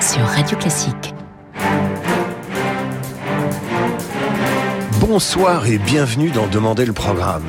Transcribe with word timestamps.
sur 0.00 0.22
Radio 0.22 0.56
Classique. 0.56 1.14
Bonsoir 5.00 5.66
et 5.66 5.76
bienvenue 5.76 6.30
dans 6.30 6.46
Demander 6.46 6.86
le 6.86 6.94
programme. 6.94 7.44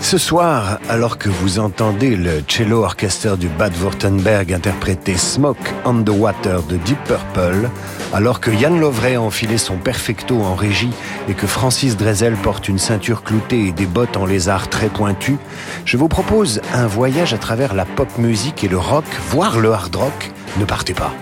Ce 0.00 0.16
soir, 0.16 0.78
alors 0.88 1.18
que 1.18 1.28
vous 1.28 1.58
entendez 1.58 2.16
le 2.16 2.42
cello 2.48 2.82
orchestre 2.82 3.36
du 3.36 3.48
Bad 3.48 3.74
Württemberg 3.76 4.52
interpréter 4.52 5.16
Smoke 5.16 5.58
on 5.84 6.02
the 6.02 6.10
Water 6.10 6.62
de 6.62 6.76
Deep 6.76 6.98
Purple, 7.04 7.68
alors 8.14 8.40
que 8.40 8.50
Yann 8.50 8.80
Lovray 8.80 9.16
a 9.16 9.20
enfilé 9.20 9.58
son 9.58 9.76
perfecto 9.76 10.40
en 10.40 10.54
régie 10.54 10.92
et 11.28 11.34
que 11.34 11.46
Francis 11.46 11.96
Drezel 11.96 12.36
porte 12.36 12.68
une 12.68 12.78
ceinture 12.78 13.22
cloutée 13.22 13.66
et 13.66 13.72
des 13.72 13.86
bottes 13.86 14.16
en 14.16 14.24
lézard 14.24 14.68
très 14.68 14.88
pointues, 14.88 15.38
je 15.84 15.96
vous 15.96 16.08
propose 16.08 16.62
un 16.72 16.86
voyage 16.86 17.34
à 17.34 17.38
travers 17.38 17.74
la 17.74 17.84
pop 17.84 18.16
musique 18.18 18.64
et 18.64 18.68
le 18.68 18.78
rock, 18.78 19.04
voire 19.30 19.58
le 19.58 19.72
hard 19.72 19.94
rock. 19.94 20.30
Ne 20.58 20.64
partez 20.64 20.94
pas. 20.94 21.12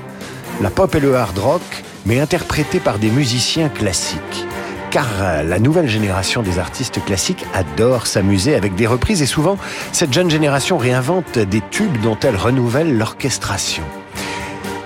La 0.61 0.71
pop 0.71 0.95
et 0.95 1.01
le 1.01 1.17
hard 1.17 1.39
rock, 1.39 1.85
mais 2.05 2.21
interprétés 2.21 2.81
par 2.81 2.99
des 2.99 3.11
musiciens 3.11 3.69
classiques 3.69 4.47
car 4.91 5.07
euh, 5.21 5.43
la 5.43 5.59
nouvelle 5.59 5.89
génération 5.89 6.43
des 6.43 6.59
artistes 6.59 7.05
classiques 7.05 7.45
adore 7.55 8.07
s'amuser 8.07 8.55
avec 8.55 8.75
des 8.75 8.87
reprises 8.87 9.23
et 9.23 9.27
souvent 9.27 9.59
cette 9.93 10.13
jeune 10.13 10.31
génération 10.31 10.79
réinvente 10.79 11.39
des 11.39 11.63
tubes 11.71 12.01
dont 12.03 12.19
elle 12.23 12.37
renouvelle 12.37 12.97
l'orchestration. 12.97 13.83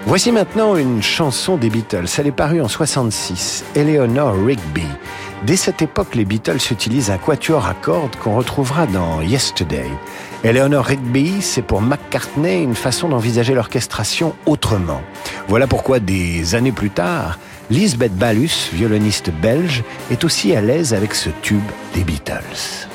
Voici 0.07 0.33
maintenant 0.33 0.77
une 0.77 1.03
chanson 1.03 1.57
des 1.57 1.71
Beatles. 1.71 2.07
Elle 2.19 2.27
est 2.27 2.33
parue 2.33 2.61
en 2.61 2.69
66, 2.69 3.65
Eleanor 3.77 4.35
Rigby. 4.35 4.87
Dès 5.45 5.57
cette 5.57 5.83
époque, 5.83 6.15
les 6.15 6.25
Beatles 6.25 6.59
utilisent 6.71 7.11
un 7.11 7.19
quatuor 7.19 7.67
à 7.67 7.75
cordes 7.75 8.17
qu'on 8.17 8.35
retrouvera 8.35 8.87
dans 8.87 9.21
Yesterday. 9.21 9.89
Eleanor 10.43 10.85
Rigby, 10.85 11.41
c'est 11.41 11.63
pour 11.63 11.81
McCartney 11.81 12.63
une 12.63 12.75
façon 12.75 13.09
d'envisager 13.09 13.55
l'orchestration 13.55 14.35
autrement. 14.47 15.01
Voilà 15.49 15.67
pourquoi 15.67 16.01
des 16.01 16.55
années 16.55 16.73
plus 16.73 16.91
tard, 16.91 17.39
Lisbeth 17.71 18.17
Ballus, 18.17 18.71
violoniste 18.73 19.31
belge, 19.41 19.85
est 20.11 20.25
aussi 20.25 20.57
à 20.57 20.61
l'aise 20.61 20.93
avec 20.93 21.15
ce 21.15 21.31
tube 21.41 21.63
des 21.95 22.03
Beatles. 22.03 22.90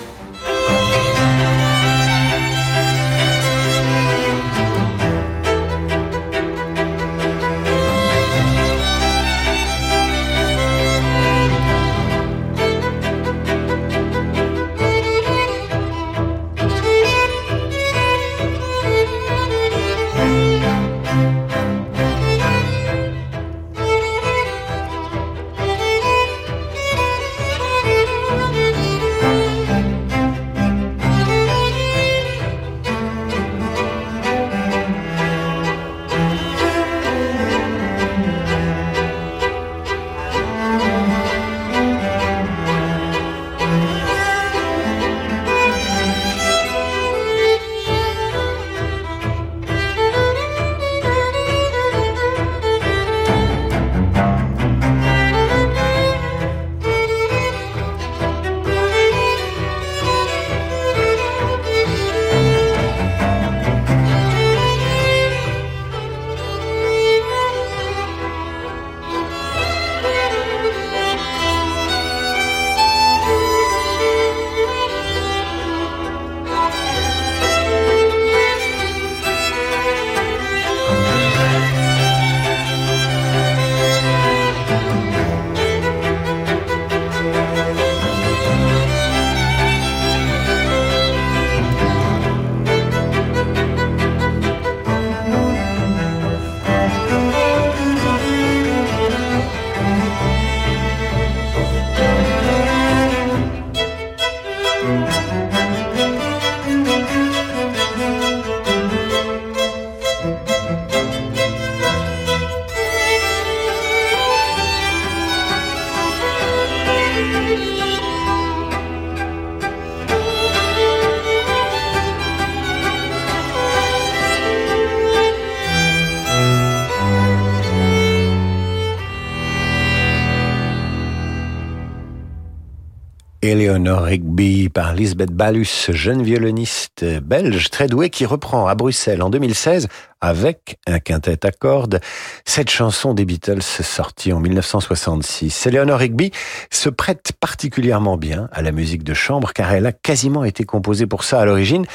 Eleanor 133.46 134.02
Rigby 134.02 134.70
par 134.70 134.96
Lisbeth 134.96 135.32
Ballus, 135.32 135.92
jeune 135.92 136.24
violoniste 136.24 137.06
belge 137.22 137.70
très 137.70 137.88
douée 137.88 138.10
qui 138.10 138.26
reprend 138.26 138.66
à 138.66 138.74
Bruxelles 138.74 139.22
en 139.22 139.30
2016 139.30 139.88
avec 140.26 140.78
un 140.88 141.00
quintet 141.00 141.46
à 141.46 141.52
cordes 141.52 142.00
cette 142.46 142.70
chanson 142.70 143.14
des 143.14 143.26
Beatles 143.26 143.62
sortie 143.62 144.34
en 144.34 144.40
1966. 144.40 145.68
Eleanor 145.68 146.00
Rigby 146.00 146.32
se 146.72 146.90
prête 146.90 147.34
particulièrement 147.40 148.18
bien 148.18 148.50
à 148.52 148.62
la 148.62 148.72
musique 148.72 149.04
de 149.04 149.14
chambre 149.14 149.54
car 149.54 149.72
elle 149.72 149.86
a 149.86 149.92
quasiment 149.92 150.44
été 150.44 150.64
composée 150.64 151.06
pour 151.06 151.24
ça 151.24 151.40
à 151.40 151.46
l'origine. 151.46 151.86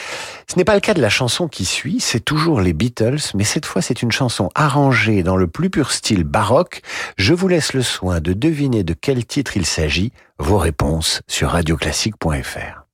Ce 0.49 0.57
n'est 0.57 0.65
pas 0.65 0.75
le 0.75 0.81
cas 0.81 0.95
de 0.95 1.03
la 1.03 1.09
chanson 1.09 1.49
qui 1.49 1.65
suit, 1.65 1.99
c'est 2.01 2.25
toujours 2.25 2.61
les 2.61 2.73
Beatles, 2.73 3.21
mais 3.35 3.45
cette 3.45 3.67
fois 3.67 3.83
c'est 3.83 4.03
une 4.03 4.13
chanson 4.13 4.49
arrangée 4.55 5.23
dans 5.23 5.37
le 5.37 5.47
plus 5.47 5.71
pur 5.71 5.91
style 5.91 6.25
baroque. 6.25 6.83
Je 7.17 7.35
vous 7.35 7.49
laisse 7.49 7.73
le 7.73 7.83
soin 7.83 8.21
de 8.21 8.33
deviner 8.33 8.85
de 8.85 8.95
quel 8.95 9.27
titre 9.27 9.57
il 9.57 9.67
s'agit 9.67 10.13
vos 10.39 10.59
réponses 10.59 11.21
sur 11.27 11.51
radioclassique.fr. 11.51 12.85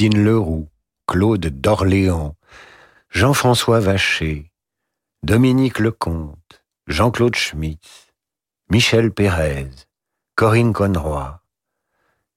Christine 0.00 0.24
Leroux, 0.24 0.66
Claude 1.06 1.44
d'Orléans, 1.44 2.34
Jean-François 3.10 3.80
Vacher, 3.80 4.50
Dominique 5.22 5.78
Lecomte, 5.78 6.64
Jean-Claude 6.86 7.36
Schmitz, 7.36 8.10
Michel 8.70 9.12
Pérez, 9.12 9.68
Corinne 10.36 10.72
Conroy. 10.72 11.39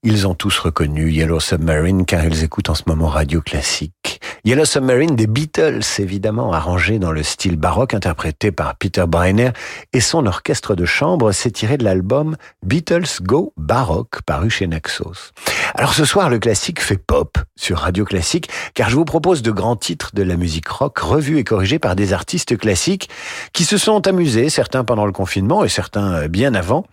Ils 0.06 0.28
ont 0.28 0.36
tous 0.36 0.60
reconnu 0.60 1.10
Yellow 1.12 1.40
Submarine 1.40 2.06
car 2.06 2.26
ils 2.26 2.44
écoutent 2.44 2.70
en 2.70 2.76
ce 2.76 2.84
moment 2.88 3.08
Radio 3.08 3.42
Classique. 3.42 4.20
Yellow 4.44 4.66
Submarine 4.66 5.16
des 5.16 5.28
Beatles, 5.28 5.80
évidemment, 5.98 6.52
arrangé 6.52 7.00
dans 7.00 7.14
le 7.14 7.24
style 7.24 7.56
baroque, 7.56 7.94
interprété 7.94 8.52
par 8.52 8.76
Peter 8.76 9.06
Breiner, 9.08 9.52
et 9.94 10.02
son 10.02 10.26
orchestre 10.26 10.76
de 10.76 10.84
chambre 10.84 11.32
s'est 11.32 11.52
tiré 11.52 11.78
de 11.78 11.86
l'album 11.86 12.36
Beatles 12.66 13.22
Go 13.22 13.54
Baroque, 13.56 14.22
paru 14.26 14.50
chez 14.50 14.68
Naxos. 14.68 15.32
Alors 15.74 15.94
ce 15.94 16.04
soir, 16.04 16.30
le 16.30 16.38
classique 16.38 16.82
fait 16.82 16.98
pop 16.98 17.38
sur 17.56 17.78
Radio 17.78 18.04
Classique, 18.04 18.50
car 18.74 18.90
je 18.90 18.98
vous 18.98 19.06
propose 19.06 19.42
de 19.42 19.52
grands 19.52 19.78
titres 19.78 20.12
de 20.14 20.24
la 20.24 20.36
musique 20.36 20.68
rock 20.68 21.00
revus 21.00 21.38
et 21.38 21.46
corrigés 21.46 21.80
par 21.80 21.96
des 21.96 22.12
artistes 22.12 22.58
classiques 22.58 23.10
qui 23.54 23.64
se 23.64 23.78
sont 23.78 24.06
amusés, 24.06 24.50
certains 24.50 24.84
pendant 24.84 25.06
le 25.06 25.14
confinement 25.14 25.64
et 25.64 25.70
certains 25.70 26.28
bien 26.28 26.56
avant, 26.56 26.86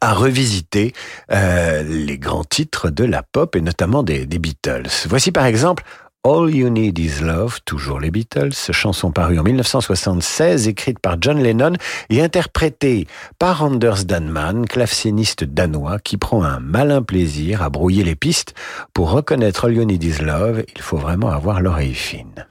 à 0.00 0.14
revisiter 0.14 0.92
euh, 1.30 1.82
les 1.82 2.18
grands 2.18 2.44
titres 2.44 2.90
de 2.90 3.04
la 3.04 3.22
pop 3.22 3.56
et 3.56 3.60
notamment 3.60 4.02
des, 4.02 4.26
Beatles. 4.26 4.88
Voici 5.08 5.30
par 5.30 5.46
exemple 5.46 5.84
All 6.24 6.54
You 6.54 6.68
Need 6.68 6.98
Is 6.98 7.20
Love, 7.20 7.60
toujours 7.64 7.98
les 7.98 8.10
Beatles, 8.10 8.52
chanson 8.52 9.10
parue 9.10 9.38
en 9.38 9.42
1976, 9.42 10.68
écrite 10.68 11.00
par 11.00 11.16
John 11.20 11.42
Lennon 11.42 11.72
et 12.10 12.22
interprétée 12.22 13.08
par 13.38 13.64
Anders 13.64 14.04
Danman, 14.04 14.66
claveciniste 14.66 15.44
danois 15.44 15.98
qui 15.98 16.16
prend 16.16 16.44
un 16.44 16.60
malin 16.60 17.02
plaisir 17.02 17.62
à 17.62 17.70
brouiller 17.70 18.04
les 18.04 18.14
pistes. 18.14 18.54
Pour 18.94 19.10
reconnaître 19.10 19.66
All 19.66 19.74
You 19.74 19.84
Need 19.84 20.04
Is 20.04 20.22
Love, 20.22 20.64
il 20.74 20.82
faut 20.82 20.98
vraiment 20.98 21.30
avoir 21.30 21.60
l'oreille 21.60 21.94
fine. 21.94 22.46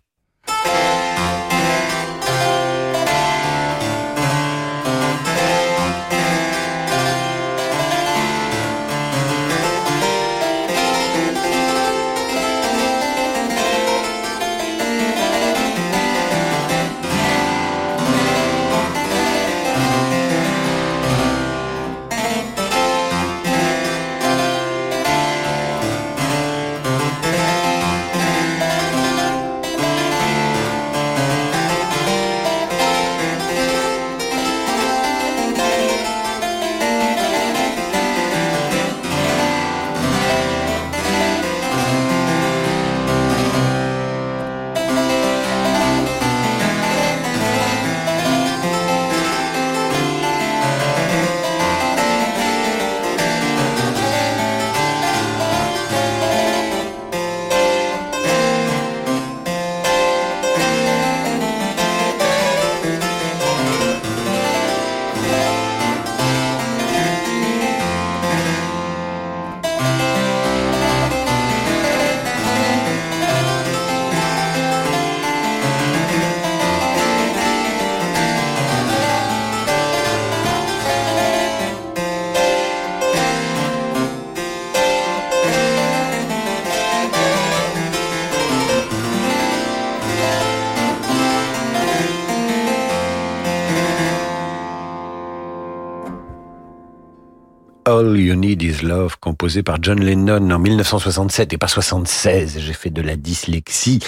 You 98.32 98.38
Need 98.38 98.62
Is 98.62 98.82
Love, 98.82 99.18
composé 99.20 99.62
par 99.62 99.78
John 99.82 100.00
Lennon 100.00 100.52
en 100.52 100.60
1967 100.60 101.52
et 101.52 101.58
pas 101.58 101.68
76. 101.68 102.60
J'ai 102.60 102.72
fait 102.72 102.90
de 102.90 103.02
la 103.02 103.18
dyslexie. 103.18 104.00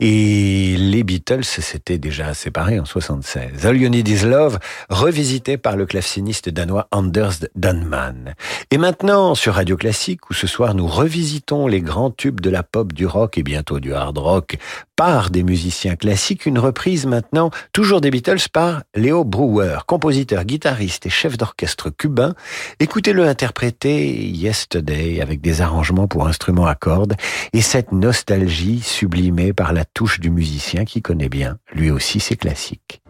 Et 0.00 0.76
les 0.78 1.04
Beatles 1.04 1.44
s'étaient 1.44 1.98
déjà 1.98 2.34
séparés 2.34 2.78
en 2.78 2.84
76. 2.84 3.66
All 3.66 3.76
You 3.76 3.88
Need 3.88 4.08
Is 4.08 4.24
Love, 4.24 4.58
revisité 4.88 5.56
par 5.56 5.76
le 5.76 5.86
claveciniste 5.86 6.48
danois 6.48 6.88
Anders 6.90 7.46
Dunman. 7.54 8.34
Et 8.70 8.78
maintenant, 8.78 9.34
sur 9.34 9.54
Radio 9.54 9.76
Classique, 9.76 10.30
où 10.30 10.34
ce 10.34 10.46
soir 10.46 10.74
nous 10.74 10.86
revisitons 10.86 11.66
les 11.66 11.80
grands 11.80 12.10
tubes 12.10 12.40
de 12.40 12.50
la 12.50 12.62
pop, 12.62 12.92
du 12.92 13.06
rock 13.06 13.38
et 13.38 13.42
bientôt 13.42 13.80
du 13.80 13.94
hard 13.94 14.18
rock 14.18 14.58
par 14.96 15.30
des 15.30 15.42
musiciens 15.42 15.96
classiques, 15.96 16.46
une 16.46 16.58
reprise 16.58 17.06
maintenant, 17.06 17.50
toujours 17.72 18.00
des 18.00 18.10
Beatles, 18.10 18.48
par 18.52 18.82
Leo 18.94 19.24
Brewer, 19.24 19.80
compositeur, 19.86 20.44
guitariste 20.44 21.06
et 21.06 21.10
chef 21.10 21.36
d'orchestre 21.36 21.90
cubain. 21.90 22.34
Écoutez-le 22.80 23.26
interpréter 23.26 24.26
Yesterday 24.28 25.20
avec 25.20 25.40
des 25.40 25.60
arrangements 25.60 26.08
pour 26.08 26.26
instruments 26.26 26.66
à 26.66 26.74
cordes 26.74 27.14
et 27.52 27.60
cette 27.60 27.92
nostalgie 27.92 28.80
sublimée 28.80 29.52
par 29.52 29.72
la 29.72 29.84
touche 29.94 30.20
du 30.20 30.30
musicien 30.30 30.84
qui 30.84 31.02
connaît 31.02 31.28
bien, 31.28 31.58
lui 31.72 31.90
aussi, 31.90 32.20
ses 32.20 32.36
classiques. 32.36 33.02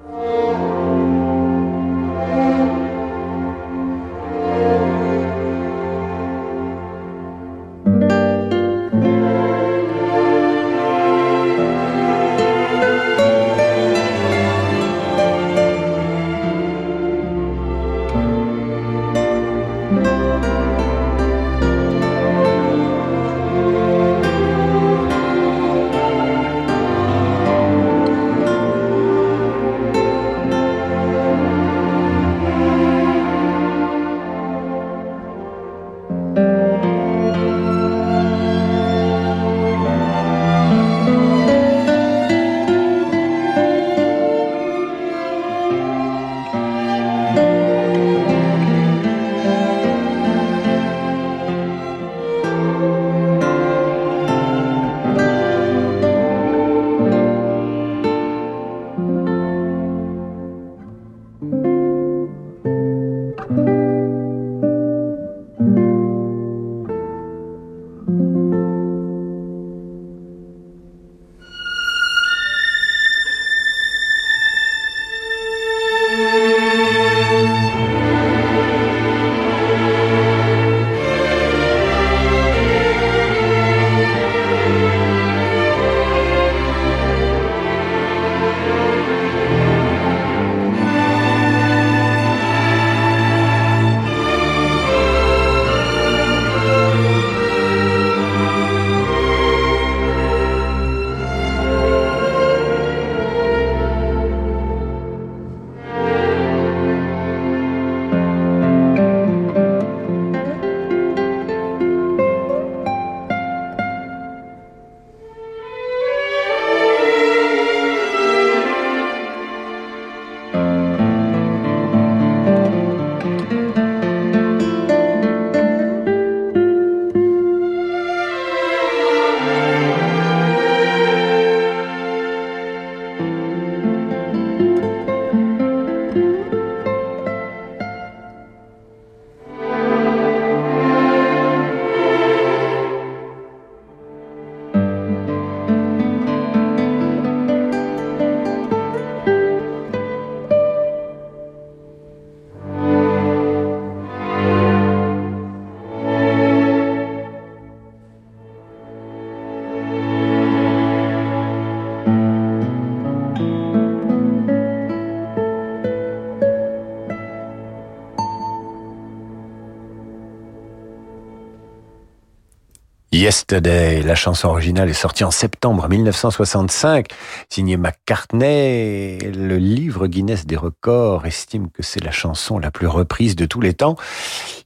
Yesterday, 173.27 174.03
la 174.03 174.15
chanson 174.15 174.47
originale 174.47 174.89
est 174.89 174.93
sortie 174.93 175.25
en 175.25 175.33
septembre 175.33 175.89
1965, 175.89 177.09
signée 177.49 177.77
McCartney. 177.77 179.19
Le 179.19 179.57
livre 179.57 180.07
Guinness 180.07 180.47
des 180.47 180.55
records 180.55 181.27
estime 181.27 181.69
que 181.69 181.83
c'est 181.83 181.99
la 182.05 182.13
chanson 182.13 182.61
la 182.61 182.71
plus 182.71 182.87
reprise 182.87 183.35
de 183.35 183.45
tous 183.45 183.61
les 183.61 183.75
temps. 183.75 183.97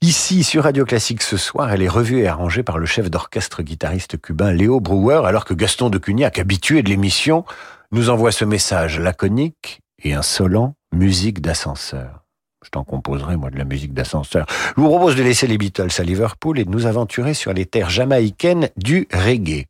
Ici, 0.03 0.45
sur 0.45 0.65
Radio 0.65 0.85
Classique 0.85 1.23
ce 1.23 1.39
soir, 1.39 1.73
elle 1.73 1.81
est 1.81 1.89
revue 1.89 2.21
et 2.21 2.29
arrangée 2.29 2.63
par 2.63 2.77
le 2.77 2.85
chef 2.85 3.09
d'orchestre 3.09 3.63
guitariste 3.63 4.21
cubain 4.21 4.53
Léo 4.53 4.79
Brewer, 4.79 5.23
alors 5.25 5.47
que 5.47 5.55
Gaston 5.55 5.89
de 5.89 5.97
Cugnac, 5.97 6.39
habitué 6.39 6.83
de 6.83 6.91
l'émission, 6.91 7.47
nous 7.93 8.11
envoie 8.11 8.31
ce 8.31 8.45
message 8.45 9.01
laconique 9.01 9.81
et 10.05 10.13
insolent, 10.13 10.75
musique 10.93 11.41
d'ascenseur. 11.41 12.20
Je 12.63 12.69
t'en 12.71 12.85
composerai, 12.85 13.37
moi, 13.37 13.51
de 13.51 13.57
la 13.57 13.65
musique 13.65 13.95
d'ascenseur. 13.95 14.45
Je 14.77 14.83
vous 14.83 14.89
propose 14.89 15.17
de 15.17 15.23
laisser 15.23 15.47
les 15.47 15.57
Beatles 15.57 15.89
à 15.99 16.03
Liverpool 16.03 16.59
et 16.59 16.65
de 16.65 16.71
nous 16.71 16.87
aventurer 16.87 17.33
sur 17.33 17.55
les 17.55 17.65
terres 17.65 17.89
jamaïcaines 17.89 18.69
du 18.77 19.09
reggae. 19.13 19.67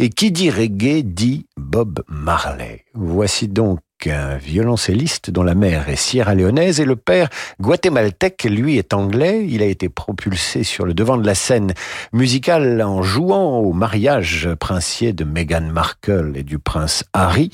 Et 0.00 0.10
qui 0.10 0.32
dit 0.32 0.50
reggae 0.50 1.02
dit 1.04 1.46
Bob 1.56 2.02
Marley. 2.08 2.84
Voici 2.94 3.46
donc 3.46 3.78
un 4.06 4.36
violoncelliste 4.36 5.30
dont 5.30 5.42
la 5.42 5.54
mère 5.54 5.88
est 5.88 5.96
sierra-léonaise 5.96 6.80
et 6.80 6.84
le 6.84 6.96
père 6.96 7.28
guatémaltèque, 7.60 8.44
lui, 8.44 8.76
est 8.78 8.92
anglais. 8.92 9.46
Il 9.48 9.62
a 9.62 9.66
été 9.66 9.88
propulsé 9.88 10.62
sur 10.62 10.84
le 10.84 10.94
devant 10.94 11.16
de 11.16 11.26
la 11.26 11.34
scène 11.34 11.72
musicale 12.12 12.82
en 12.82 13.02
jouant 13.02 13.58
au 13.58 13.72
mariage 13.72 14.48
princier 14.60 15.12
de 15.12 15.24
Meghan 15.24 15.68
Markle 15.72 16.32
et 16.34 16.42
du 16.42 16.58
prince 16.58 17.04
Harry. 17.12 17.50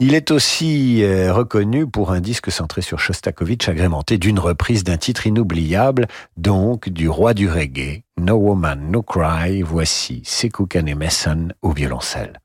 Il 0.00 0.14
est 0.14 0.30
aussi 0.30 1.02
euh, 1.02 1.32
reconnu 1.32 1.86
pour 1.86 2.12
un 2.12 2.20
disque 2.20 2.50
centré 2.50 2.82
sur 2.82 3.00
Shostakovich 3.00 3.68
agrémenté 3.68 4.18
d'une 4.18 4.38
reprise 4.38 4.84
d'un 4.84 4.96
titre 4.96 5.26
inoubliable, 5.26 6.06
donc 6.36 6.88
du 6.88 7.08
roi 7.08 7.34
du 7.34 7.48
reggae, 7.48 8.02
No 8.18 8.34
Woman, 8.34 8.90
No 8.90 9.02
Cry. 9.02 9.62
Voici 9.62 10.22
Sekou 10.24 10.68
Messon 10.96 11.48
au 11.62 11.72
violoncelle. 11.72 12.40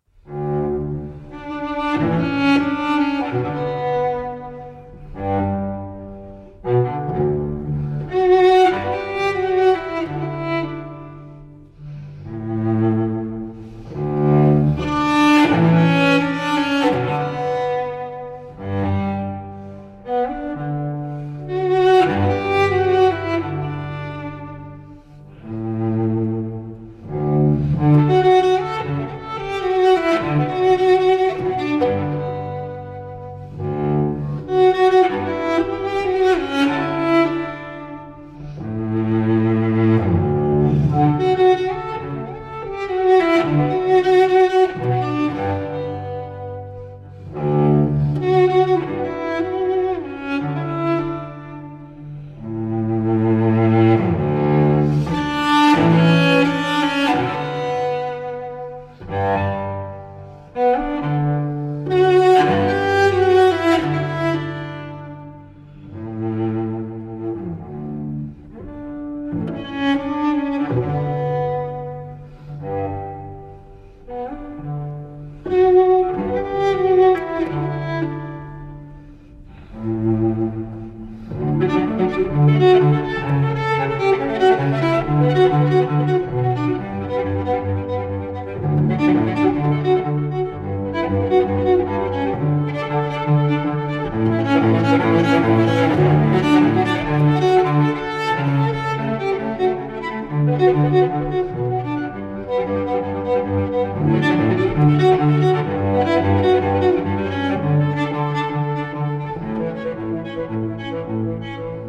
Música 110.76 111.83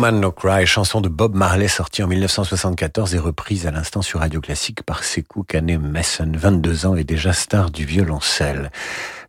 Woman 0.00 0.18
No 0.18 0.32
Cry, 0.32 0.64
chanson 0.64 1.02
de 1.02 1.10
Bob 1.10 1.34
Marley 1.34 1.68
sortie 1.68 2.02
en 2.02 2.06
1974 2.06 3.14
et 3.14 3.18
reprise 3.18 3.66
à 3.66 3.70
l'instant 3.70 4.00
sur 4.00 4.20
Radio 4.20 4.40
Classique 4.40 4.82
par 4.82 5.04
Sekou 5.04 5.42
Kane 5.42 5.76
Messon, 5.76 6.32
22 6.34 6.86
ans 6.86 6.96
et 6.96 7.04
déjà 7.04 7.34
star 7.34 7.70
du 7.70 7.84
violoncelle. 7.84 8.70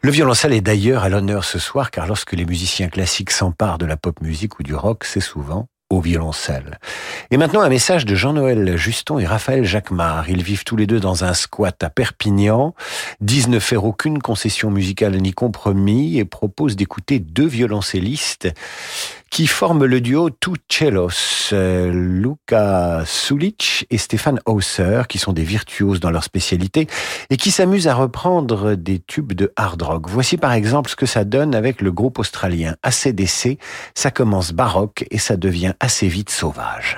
Le 0.02 0.12
violoncelle 0.12 0.54
est 0.54 0.62
d'ailleurs 0.62 1.04
à 1.04 1.10
l'honneur 1.10 1.44
ce 1.44 1.60
soir 1.60 1.92
car 1.92 2.08
lorsque 2.08 2.32
les 2.32 2.46
musiciens 2.46 2.88
classiques 2.88 3.32
s'emparent 3.32 3.80
de 3.80 3.86
la 3.86 3.98
pop 3.98 4.22
musique 4.22 4.60
ou 4.60 4.64
du 4.64 4.74
rock, 4.74 5.04
c'est 5.04 5.20
souvent 5.20 5.68
au 5.90 6.00
violoncelle. 6.00 6.80
Et 7.32 7.38
maintenant 7.38 7.60
un 7.60 7.68
message 7.68 8.06
de 8.06 8.16
Jean-Noël 8.16 8.78
Juston 8.78 9.20
et 9.20 9.26
Raphaël 9.26 9.66
Jacquemart. 9.66 10.30
Ils 10.30 10.42
vivent 10.42 10.64
tous 10.64 10.78
les 10.78 10.88
deux 10.88 11.02
dans 11.02 11.26
un 11.26 11.34
squat 11.34 11.84
à 11.84 11.90
Perpignan, 11.90 12.74
disent 13.20 13.50
ne 13.50 13.60
faire 13.60 13.84
aucune 13.84 14.20
concession 14.22 14.72
musicale 14.72 15.18
ni 15.18 15.34
compromis 15.34 16.18
et 16.18 16.24
proposent 16.24 16.78
d'écouter 16.78 17.20
deux 17.20 17.48
violoncellistes 17.48 18.48
qui 19.32 19.48
forment 19.48 19.86
le 19.86 20.02
duo 20.02 20.30
Two 20.30 20.56
euh, 21.54 21.92
Luca 21.92 23.04
Sulic 23.06 23.88
et 23.90 23.98
Stéphane 23.98 24.40
Hausser, 24.46 25.04
qui 25.08 25.18
sont 25.18 25.34
des 25.34 25.44
virtuoses 25.44 26.00
dans 26.00 26.12
leur 26.12 26.24
spécialité 26.24 26.88
et 27.30 27.38
qui 27.38 27.50
s'amusent 27.50 27.88
à 27.88 27.96
reprendre 27.96 28.76
des 28.76 29.00
tubes 29.00 29.34
de 29.34 29.52
hard 29.56 29.82
rock. 29.82 30.10
Voici 30.10 30.38
par 30.38 30.52
exemple 30.52 30.90
ce 30.90 30.96
que 30.96 31.06
ça 31.06 31.24
donne 31.24 31.56
avec 31.56 31.82
le 31.82 31.92
groupe 31.92 32.20
australien 32.20 32.76
ACDC. 32.84 33.58
Ça 33.96 34.12
commence 34.12 34.52
baroque 34.52 35.06
et 35.10 35.18
ça 35.18 35.38
devient 35.38 35.74
assez 35.80 36.08
vite 36.08 36.30
sauvage. 36.30 36.98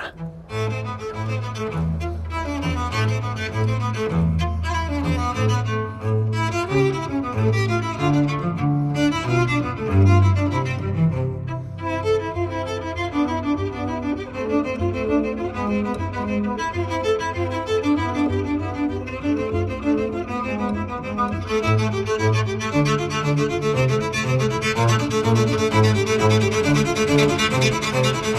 Thank 21.16 21.46
you. 28.28 28.33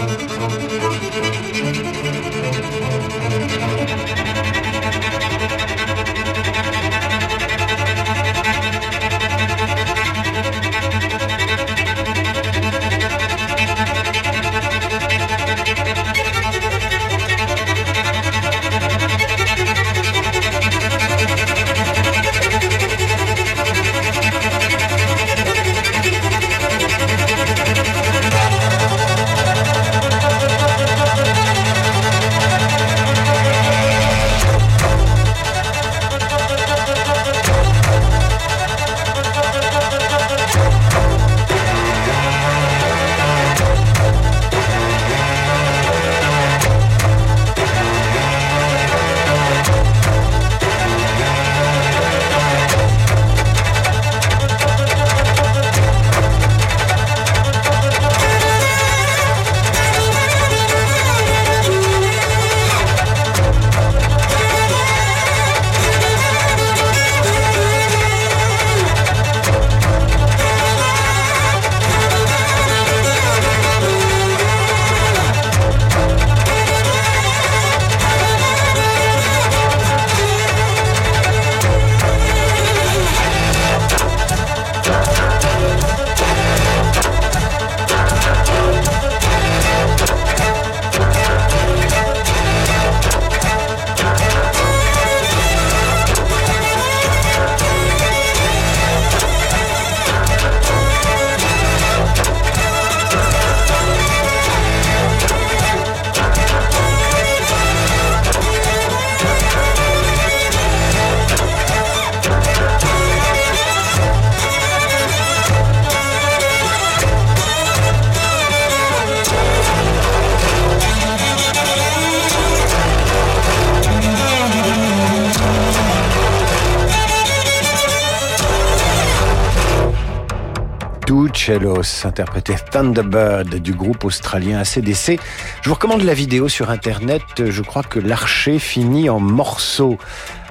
Vasconcelos 131.45 132.05
interprétait 132.05 132.55
Thunderbird 132.71 133.55
du 133.55 133.73
groupe 133.73 134.03
australien 134.03 134.59
ACDC. 134.59 135.19
Je 135.61 135.69
vous 135.69 135.75
recommande 135.75 136.01
la 136.01 136.15
vidéo 136.15 136.49
sur 136.49 136.71
internet. 136.71 137.21
Je 137.37 137.61
crois 137.61 137.83
que 137.83 137.99
l'archer 137.99 138.57
finit 138.57 139.09
en 139.09 139.19
morceaux. 139.19 139.99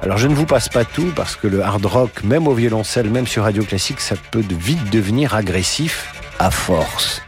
Alors 0.03 0.19
je 0.19 0.29
ne 0.29 0.35
vous 0.35 0.47
passe 0.47 0.69
pas 0.69 0.85
tout 0.85 1.11
parce 1.17 1.35
que 1.35 1.49
le 1.49 1.63
hard 1.63 1.85
rock, 1.85 2.23
même 2.23 2.47
au 2.47 2.55
violoncelle, 2.55 3.11
même 3.11 3.27
sur 3.27 3.43
radio 3.43 3.65
classique, 3.65 4.01
ça 4.01 4.15
peut 4.31 4.45
vite 4.49 4.91
devenir 4.91 5.35
agressif 5.35 6.15
à 6.39 6.53
force. 6.53 7.23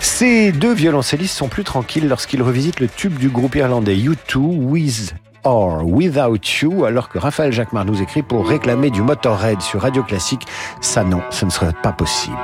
Ces 0.00 0.52
deux 0.52 0.74
violoncellistes 0.74 1.36
sont 1.36 1.48
plus 1.48 1.64
tranquilles 1.64 2.06
lorsqu'ils 2.06 2.42
revisitent 2.42 2.80
le 2.80 2.88
tube 2.88 3.18
du 3.18 3.28
groupe 3.28 3.56
irlandais 3.56 3.96
U2 3.96 4.36
With 4.36 5.14
or 5.42 5.84
Without 5.84 6.62
You, 6.62 6.84
alors 6.84 7.08
que 7.08 7.18
Raphaël 7.18 7.52
Jacquemart 7.52 7.86
nous 7.86 8.00
écrit 8.00 8.22
pour 8.22 8.48
réclamer 8.48 8.90
du 8.90 9.02
Motorhead 9.02 9.60
sur 9.62 9.80
Radio 9.80 10.04
Classique. 10.04 10.46
Ça 10.80 11.02
non, 11.02 11.22
ce 11.30 11.44
ne 11.44 11.50
serait 11.50 11.74
pas 11.82 11.92
possible. 11.92 12.36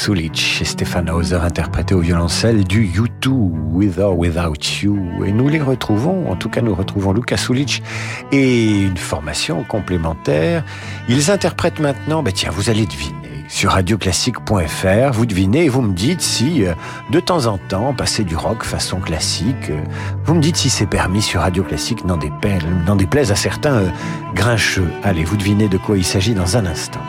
Sulic 0.00 0.60
et 0.62 0.64
Stefan 0.64 1.10
Hauser 1.10 1.36
interprétés 1.36 1.94
au 1.94 2.00
violoncelle 2.00 2.64
du 2.64 2.86
U2 2.86 3.28
With 3.28 3.98
or 3.98 4.18
Without 4.18 4.54
You. 4.82 4.96
Et 5.26 5.30
nous 5.30 5.48
les 5.48 5.60
retrouvons, 5.60 6.30
en 6.30 6.36
tout 6.36 6.48
cas 6.48 6.62
nous 6.62 6.74
retrouvons 6.74 7.12
Luca 7.12 7.36
Sulic 7.36 7.82
et 8.32 8.80
une 8.80 8.96
formation 8.96 9.62
complémentaire. 9.62 10.64
Ils 11.10 11.30
interprètent 11.30 11.80
maintenant, 11.80 12.22
ben 12.22 12.32
tiens, 12.32 12.48
vous 12.50 12.70
allez 12.70 12.86
deviner. 12.86 13.44
Sur 13.48 13.72
radioclassique.fr, 13.72 15.12
vous 15.12 15.26
devinez 15.26 15.66
et 15.66 15.68
vous 15.68 15.82
me 15.82 15.92
dites 15.92 16.22
si, 16.22 16.64
euh, 16.64 16.72
de 17.10 17.20
temps 17.20 17.44
en 17.44 17.58
temps, 17.58 17.92
passer 17.92 18.24
du 18.24 18.36
rock 18.36 18.64
façon 18.64 19.00
classique, 19.00 19.68
euh, 19.68 19.82
vous 20.24 20.34
me 20.34 20.40
dites 20.40 20.56
si 20.56 20.70
c'est 20.70 20.86
permis 20.86 21.20
sur 21.20 21.42
Radio 21.42 21.62
Classique, 21.62 22.06
n'en 22.06 22.16
déplaise, 22.16 23.32
à 23.32 23.36
certains 23.36 23.74
euh, 23.74 23.90
grincheux. 24.34 24.88
Allez, 25.02 25.24
vous 25.24 25.36
devinez 25.36 25.68
de 25.68 25.76
quoi 25.76 25.98
il 25.98 26.04
s'agit 26.06 26.32
dans 26.32 26.56
un 26.56 26.64
instant. 26.64 27.02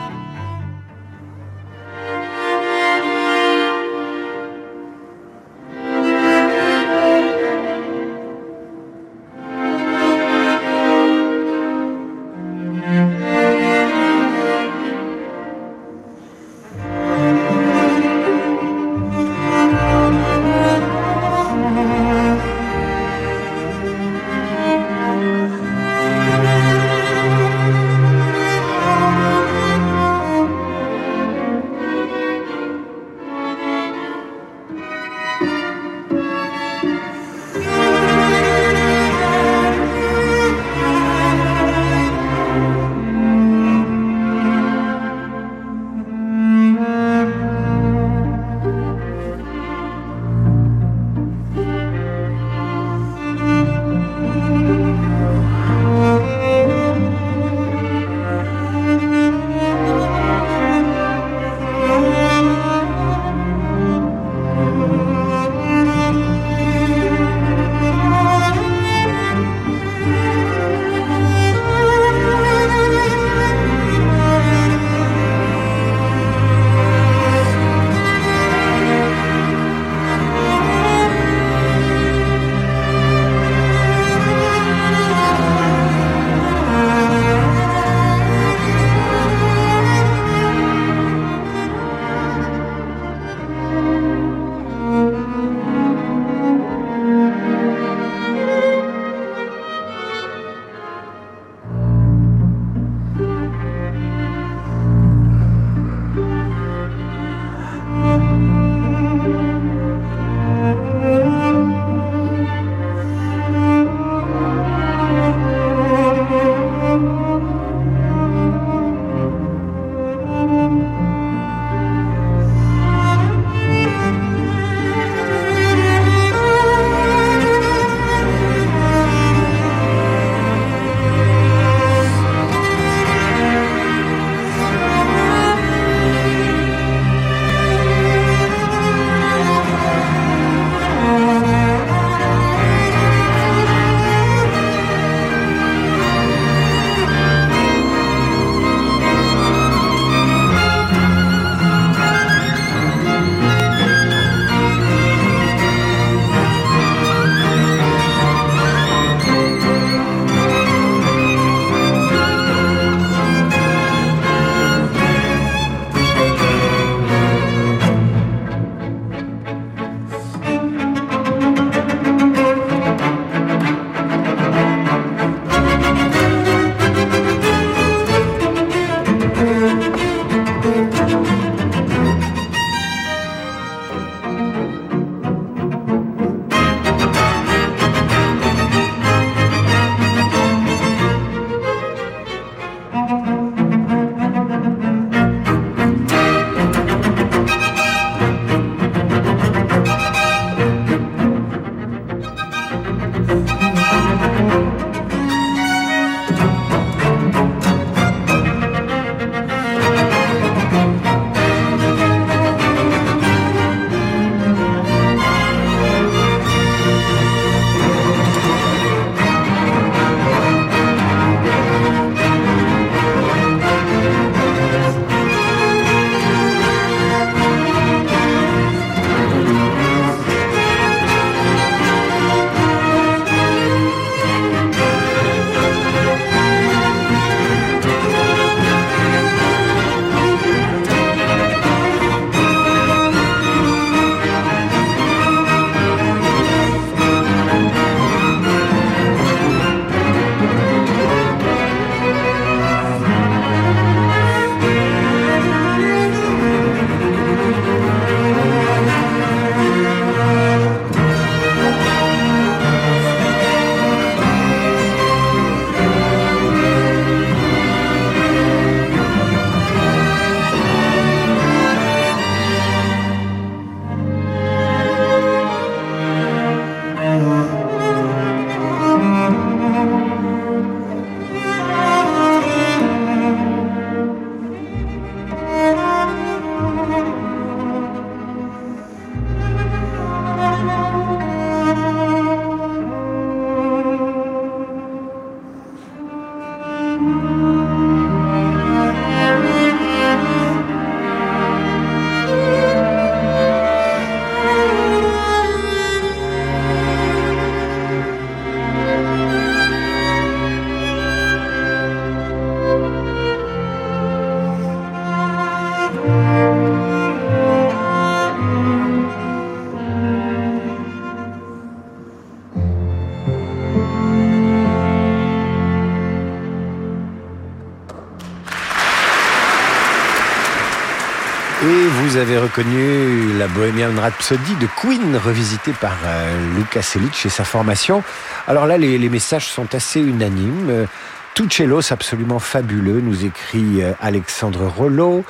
La 332.58 333.48
Bohemian 333.48 333.98
Rhapsody 333.98 334.54
de 334.60 334.66
Queen, 334.76 335.16
revisitée 335.16 335.72
par 335.80 335.96
euh, 336.04 336.54
Luca 336.56 336.82
Selic 336.82 337.24
et 337.24 337.30
sa 337.30 337.44
formation. 337.44 338.02
Alors 338.46 338.66
là, 338.66 338.76
les, 338.76 339.08
messages 339.08 339.46
sont 339.46 339.74
assez 339.74 340.00
unanimes. 340.00 340.68
Euh, 340.68 340.86
Tuchelos, 341.34 341.92
absolument 341.92 342.38
fabuleux, 342.38 343.00
nous 343.00 343.24
écrit 343.24 343.82
euh, 343.82 343.92
Alexandre 344.00 344.66
Rollo. 344.66 345.24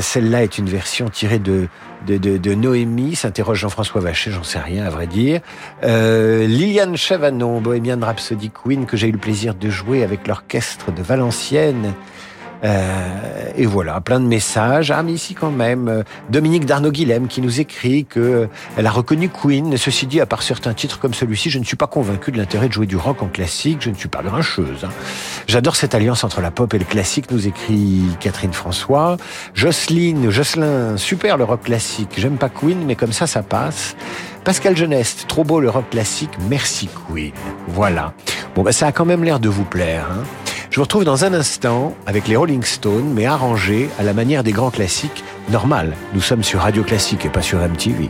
Celle-là 0.00 0.44
est 0.44 0.58
une 0.58 0.68
version 0.68 1.08
tirée 1.08 1.40
de, 1.40 1.66
de, 2.06 2.16
de, 2.16 2.54
Noémie, 2.54 3.16
s'interroge 3.16 3.58
Jean-François 3.58 4.00
Vacher, 4.00 4.30
j'en 4.30 4.44
sais 4.44 4.60
rien 4.60 4.84
à 4.84 4.90
vrai 4.90 5.08
dire. 5.08 5.40
Liliane 5.82 6.96
Chavanon, 6.96 7.60
Bohemian 7.60 7.98
Rhapsody 8.00 8.50
Queen, 8.50 8.86
que 8.86 8.96
j'ai 8.96 9.08
eu 9.08 9.12
le 9.12 9.18
plaisir 9.18 9.56
de 9.56 9.68
jouer 9.70 10.04
avec 10.04 10.28
l'orchestre 10.28 10.92
de 10.92 11.02
Valenciennes 11.02 11.94
euh, 12.64 13.50
et 13.56 13.66
voilà, 13.66 14.00
plein 14.00 14.20
de 14.20 14.26
messages. 14.26 14.90
Ah, 14.90 15.02
mais 15.02 15.12
ici 15.12 15.34
quand 15.34 15.50
même, 15.50 15.88
euh, 15.88 16.02
Dominique 16.30 16.64
Darnaud-Guilhem 16.64 17.26
qui 17.26 17.40
nous 17.40 17.60
écrit 17.60 18.04
que 18.04 18.20
euh, 18.20 18.46
elle 18.76 18.86
a 18.86 18.90
reconnu 18.90 19.28
Queen. 19.28 19.76
Ceci 19.76 20.06
dit, 20.06 20.20
à 20.20 20.26
part 20.26 20.42
certains 20.42 20.74
titres 20.74 20.98
comme 20.98 21.14
celui-ci, 21.14 21.50
je 21.50 21.58
ne 21.58 21.64
suis 21.64 21.76
pas 21.76 21.86
convaincu 21.86 22.30
de 22.30 22.38
l'intérêt 22.38 22.68
de 22.68 22.72
jouer 22.72 22.86
du 22.86 22.96
rock 22.96 23.22
en 23.22 23.28
classique. 23.28 23.78
Je 23.80 23.90
ne 23.90 23.94
suis 23.94 24.08
pas 24.08 24.22
grincheuse. 24.22 24.84
Hein. 24.84 24.90
J'adore 25.46 25.76
cette 25.76 25.94
alliance 25.94 26.24
entre 26.24 26.40
la 26.40 26.50
pop 26.50 26.72
et 26.74 26.78
le 26.78 26.84
classique, 26.84 27.30
nous 27.30 27.46
écrit 27.46 28.02
Catherine 28.20 28.52
François. 28.52 29.16
Jocelyne, 29.54 30.30
Jocelyn, 30.30 30.96
super 30.96 31.36
le 31.36 31.44
rock 31.44 31.62
classique. 31.64 32.10
J'aime 32.16 32.36
pas 32.36 32.48
Queen, 32.48 32.84
mais 32.86 32.94
comme 32.94 33.12
ça, 33.12 33.26
ça 33.26 33.42
passe. 33.42 33.96
Pascal 34.44 34.76
Geneste, 34.76 35.26
trop 35.28 35.44
beau 35.44 35.60
le 35.60 35.70
rock 35.70 35.90
classique, 35.90 36.32
merci 36.48 36.88
Queen. 37.08 37.32
Voilà. 37.68 38.12
Bon, 38.54 38.62
bah, 38.62 38.72
ça 38.72 38.88
a 38.88 38.92
quand 38.92 39.04
même 39.04 39.22
l'air 39.24 39.38
de 39.38 39.48
vous 39.48 39.64
plaire. 39.64 40.06
Hein. 40.10 40.24
Je 40.72 40.78
vous 40.78 40.84
retrouve 40.84 41.04
dans 41.04 41.26
un 41.26 41.34
instant 41.34 41.94
avec 42.06 42.26
les 42.28 42.34
Rolling 42.34 42.62
Stones, 42.62 43.12
mais 43.12 43.26
arrangés 43.26 43.90
à 43.98 44.02
la 44.02 44.14
manière 44.14 44.42
des 44.42 44.52
grands 44.52 44.70
classiques. 44.70 45.22
Normal, 45.50 45.94
nous 46.14 46.22
sommes 46.22 46.42
sur 46.42 46.60
Radio 46.60 46.82
Classique 46.82 47.26
et 47.26 47.28
pas 47.28 47.42
sur 47.42 47.58
MTV. 47.58 48.08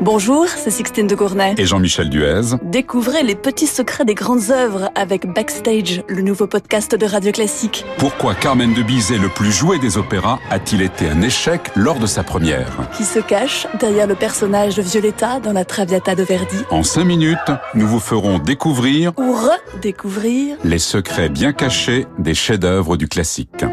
Bonjour, 0.00 0.46
c'est 0.46 0.70
Sixtine 0.70 1.08
de 1.08 1.16
Gournay. 1.16 1.54
Et 1.58 1.66
Jean-Michel 1.66 2.08
Duez. 2.08 2.56
Découvrez 2.62 3.24
les 3.24 3.34
petits 3.34 3.66
secrets 3.66 4.04
des 4.04 4.14
grandes 4.14 4.50
œuvres 4.50 4.90
avec 4.94 5.26
Backstage, 5.26 6.04
le 6.06 6.22
nouveau 6.22 6.46
podcast 6.46 6.94
de 6.94 7.04
Radio 7.04 7.32
Classique. 7.32 7.84
Pourquoi 7.98 8.36
Carmen 8.36 8.72
de 8.74 8.82
Bizet, 8.82 9.18
le 9.18 9.28
plus 9.28 9.50
joué 9.50 9.80
des 9.80 9.98
opéras, 9.98 10.38
a-t-il 10.50 10.82
été 10.82 11.08
un 11.08 11.20
échec 11.20 11.60
lors 11.74 11.98
de 11.98 12.06
sa 12.06 12.22
première 12.22 12.70
Qui 12.96 13.02
se 13.02 13.18
cache 13.18 13.66
derrière 13.80 14.06
le 14.06 14.14
personnage 14.14 14.76
de 14.76 14.82
Violetta 14.82 15.40
dans 15.40 15.52
la 15.52 15.64
Traviata 15.64 16.14
de 16.14 16.22
Verdi 16.22 16.58
En 16.70 16.84
cinq 16.84 17.04
minutes, 17.04 17.38
nous 17.74 17.88
vous 17.88 18.00
ferons 18.00 18.38
découvrir 18.38 19.12
ou 19.18 19.34
redécouvrir 19.34 20.58
les 20.62 20.78
secrets 20.78 21.28
bien 21.28 21.52
cachés 21.52 22.06
des 22.20 22.34
chefs-d'œuvre 22.34 22.96
du 22.96 23.08
classique. 23.08 23.64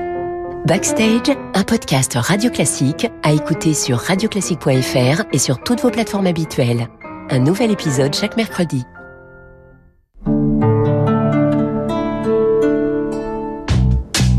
Backstage, 0.66 1.30
un 1.54 1.64
podcast 1.64 2.16
radio 2.16 2.50
classique 2.50 3.06
à 3.22 3.32
écouter 3.32 3.76
sur 3.76 4.00
radioclassique.fr 4.00 5.22
et 5.32 5.38
sur 5.38 5.62
toutes 5.62 5.82
vos 5.82 5.92
plateformes 5.92 6.26
habituelles. 6.26 6.88
Un 7.30 7.38
nouvel 7.38 7.70
épisode 7.70 8.16
chaque 8.16 8.36
mercredi. 8.36 8.84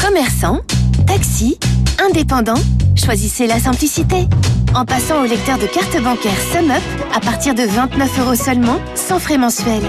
Commerçant, 0.01 0.62
taxi, 1.07 1.61
indépendant, 2.05 2.59
choisissez 2.97 3.47
la 3.47 3.61
simplicité. 3.61 4.27
En 4.75 4.85
passant 4.85 5.23
au 5.23 5.27
lecteur 5.27 5.59
de 5.59 5.67
carte 5.67 5.97
bancaire 6.03 6.41
SumUp 6.53 6.83
à 7.15 7.21
partir 7.21 7.55
de 7.55 7.62
29 7.62 8.19
euros 8.19 8.35
seulement, 8.35 8.81
sans 8.97 9.21
frais 9.21 9.39
mensuels. 9.39 9.89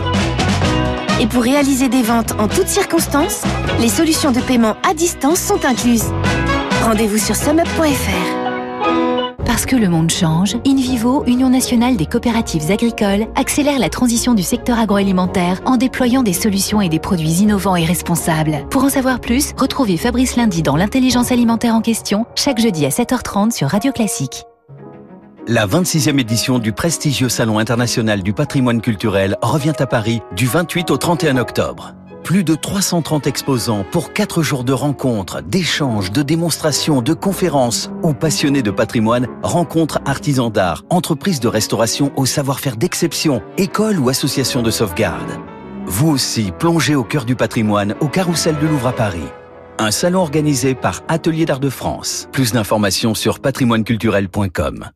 Et 1.19 1.25
pour 1.25 1.41
réaliser 1.41 1.89
des 1.89 2.03
ventes 2.03 2.33
en 2.39 2.47
toutes 2.47 2.67
circonstances, 2.67 3.41
les 3.79 3.89
solutions 3.89 4.31
de 4.31 4.39
paiement 4.39 4.75
à 4.87 4.93
distance 4.93 5.39
sont 5.39 5.65
incluses. 5.65 6.11
Rendez-vous 6.83 7.17
sur 7.17 7.35
sumup.fr. 7.35 8.47
Parce 9.43 9.65
que 9.65 9.75
le 9.75 9.89
monde 9.89 10.11
change, 10.11 10.57
InVivo, 10.67 11.23
Union 11.25 11.49
nationale 11.49 11.97
des 11.97 12.05
coopératives 12.05 12.69
agricoles, 12.69 13.25
accélère 13.35 13.79
la 13.79 13.89
transition 13.89 14.35
du 14.35 14.43
secteur 14.43 14.77
agroalimentaire 14.77 15.61
en 15.65 15.77
déployant 15.77 16.21
des 16.21 16.33
solutions 16.33 16.81
et 16.81 16.89
des 16.89 16.99
produits 16.99 17.41
innovants 17.41 17.75
et 17.75 17.85
responsables. 17.85 18.67
Pour 18.69 18.83
en 18.83 18.89
savoir 18.89 19.19
plus, 19.19 19.53
retrouvez 19.57 19.97
Fabrice 19.97 20.35
Lundi 20.35 20.61
dans 20.61 20.75
l'intelligence 20.75 21.31
alimentaire 21.31 21.73
en 21.73 21.81
question, 21.81 22.27
chaque 22.35 22.59
jeudi 22.59 22.85
à 22.85 22.89
7h30 22.89 23.49
sur 23.51 23.69
Radio 23.69 23.91
Classique. 23.91 24.43
La 25.49 25.65
26e 25.65 26.19
édition 26.19 26.59
du 26.59 26.73
prestigieux 26.73 27.29
Salon 27.29 27.57
international 27.57 28.21
du 28.21 28.33
patrimoine 28.33 28.81
culturel 28.81 29.37
revient 29.41 29.71
à 29.79 29.85
Paris 29.85 30.19
du 30.35 30.45
28 30.45 30.91
au 30.91 30.97
31 30.97 31.37
octobre. 31.37 31.93
Plus 32.21 32.43
de 32.43 32.53
330 32.53 33.27
exposants 33.27 33.85
pour 33.89 34.11
4 34.11 34.43
jours 34.43 34.65
de 34.65 34.73
rencontres, 34.73 35.41
d'échanges, 35.41 36.11
de 36.11 36.21
démonstrations, 36.21 37.01
de 37.01 37.13
conférences 37.13 37.89
où 38.03 38.13
passionnés 38.13 38.61
de 38.61 38.71
patrimoine 38.71 39.25
rencontrent 39.41 40.01
artisans 40.05 40.51
d'art, 40.51 40.83
entreprises 40.89 41.39
de 41.39 41.47
restauration 41.47 42.11
au 42.17 42.25
savoir-faire 42.25 42.75
d'exception, 42.75 43.41
écoles 43.57 43.99
ou 43.99 44.09
associations 44.09 44.63
de 44.63 44.69
sauvegarde. 44.69 45.31
Vous 45.85 46.09
aussi, 46.09 46.51
plongez 46.59 46.95
au 46.95 47.05
cœur 47.05 47.23
du 47.23 47.37
patrimoine 47.37 47.95
au 48.01 48.09
Carrousel 48.09 48.57
de 48.61 48.67
Louvre 48.67 48.87
à 48.87 48.93
Paris. 48.93 49.29
Un 49.79 49.91
salon 49.91 50.21
organisé 50.21 50.73
par 50.73 51.03
Atelier 51.07 51.45
d'Art 51.45 51.59
de 51.59 51.69
France. 51.69 52.27
Plus 52.31 52.51
d'informations 52.51 53.13
sur 53.13 53.39
patrimoineculturel.com. 53.39 54.89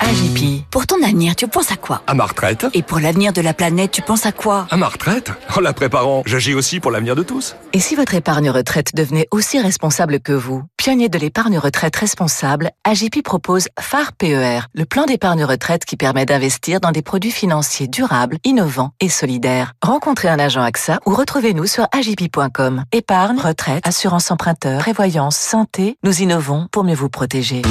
AGP, 0.00 0.64
pour 0.70 0.86
ton 0.86 1.02
avenir, 1.02 1.34
tu 1.34 1.48
penses 1.48 1.72
à 1.72 1.76
quoi? 1.76 2.02
À 2.06 2.14
ma 2.14 2.26
retraite. 2.26 2.66
Et 2.74 2.82
pour 2.82 3.00
l'avenir 3.00 3.32
de 3.32 3.40
la 3.40 3.54
planète, 3.54 3.90
tu 3.90 4.02
penses 4.02 4.24
à 4.24 4.30
quoi? 4.30 4.68
À 4.70 4.76
ma 4.76 4.86
retraite? 4.86 5.32
En 5.56 5.60
la 5.60 5.72
préparant, 5.72 6.22
j'agis 6.26 6.54
aussi 6.54 6.78
pour 6.78 6.92
l'avenir 6.92 7.16
de 7.16 7.24
tous. 7.24 7.56
Et 7.72 7.80
si 7.80 7.96
votre 7.96 8.14
épargne 8.14 8.50
retraite 8.50 8.94
devenait 8.94 9.26
aussi 9.32 9.60
responsable 9.60 10.20
que 10.20 10.32
vous? 10.32 10.62
Pionnier 10.78 11.08
de 11.08 11.18
l'épargne 11.18 11.58
retraite 11.58 11.96
responsable, 11.96 12.70
AGP 12.84 13.22
propose 13.24 13.66
phare 13.80 14.12
PER, 14.12 14.60
le 14.74 14.84
plan 14.84 15.06
d'épargne 15.06 15.42
retraite 15.42 15.84
qui 15.84 15.96
permet 15.96 16.24
d'investir 16.24 16.78
dans 16.78 16.92
des 16.92 17.02
produits 17.02 17.32
financiers 17.32 17.88
durables, 17.88 18.38
innovants 18.44 18.92
et 19.00 19.08
solidaires. 19.08 19.72
Rencontrez 19.82 20.28
un 20.28 20.38
agent 20.38 20.62
AXA 20.62 21.00
ou 21.04 21.16
retrouvez-nous 21.16 21.66
sur 21.66 21.88
agip.com. 21.90 22.84
Épargne, 22.92 23.40
retraite, 23.40 23.84
assurance 23.88 24.30
emprunteur, 24.30 24.78
prévoyance, 24.78 25.36
santé, 25.36 25.96
nous 26.04 26.22
innovons 26.22 26.68
pour 26.70 26.84
mieux 26.84 26.94
vous 26.94 27.08
protéger. 27.08 27.62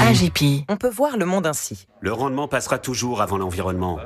AGP. 0.00 0.64
On 0.70 0.78
peut 0.78 0.88
voir 0.88 1.18
le 1.18 1.26
monde 1.26 1.46
ainsi. 1.46 1.88
Le 2.00 2.14
rendement 2.14 2.48
passera 2.48 2.78
toujours 2.78 3.20
avant 3.20 3.36
l'environnement. 3.36 3.98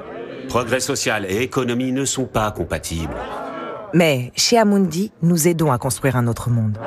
Progrès 0.49 0.81
social 0.81 1.25
et 1.29 1.41
économie 1.41 1.93
ne 1.93 2.05
sont 2.05 2.27
pas 2.27 2.51
compatibles. 2.51 3.15
Mais 3.95 4.33
chez 4.37 4.59
Amundi, 4.59 5.13
nous 5.23 5.49
aidons 5.49 5.71
à 5.71 5.79
construire 5.79 6.17
un 6.17 6.27
autre 6.27 6.49
monde. 6.49 6.79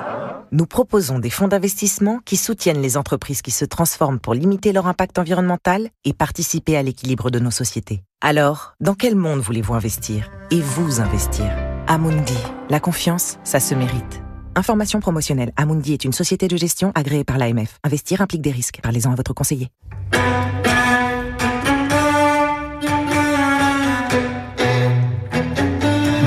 Nous 0.51 0.65
proposons 0.65 1.19
des 1.19 1.29
fonds 1.29 1.47
d'investissement 1.47 2.19
qui 2.25 2.37
soutiennent 2.37 2.81
les 2.81 2.97
entreprises 2.97 3.41
qui 3.41 3.51
se 3.51 3.65
transforment 3.65 4.19
pour 4.19 4.33
limiter 4.33 4.71
leur 4.71 4.87
impact 4.87 5.19
environnemental 5.19 5.89
et 6.03 6.13
participer 6.13 6.77
à 6.77 6.83
l'équilibre 6.83 7.29
de 7.29 7.39
nos 7.39 7.51
sociétés. 7.51 8.03
Alors, 8.21 8.73
dans 8.79 8.93
quel 8.93 9.15
monde 9.15 9.39
voulez-vous 9.39 9.73
investir 9.73 10.31
Et 10.51 10.61
vous 10.61 11.01
investir? 11.01 11.45
Amundi, 11.87 12.37
la 12.69 12.79
confiance, 12.79 13.37
ça 13.43 13.59
se 13.59 13.75
mérite. 13.75 14.21
Information 14.55 14.99
promotionnelle. 14.99 15.51
Amundi 15.57 15.93
est 15.93 16.05
une 16.05 16.13
société 16.13 16.47
de 16.47 16.57
gestion 16.57 16.91
agréée 16.95 17.25
par 17.25 17.37
l'AMF. 17.37 17.79
Investir 17.83 18.21
implique 18.21 18.41
des 18.41 18.51
risques. 18.51 18.79
Parlez-en 18.81 19.11
à 19.11 19.15
votre 19.15 19.33
conseiller. 19.33 19.69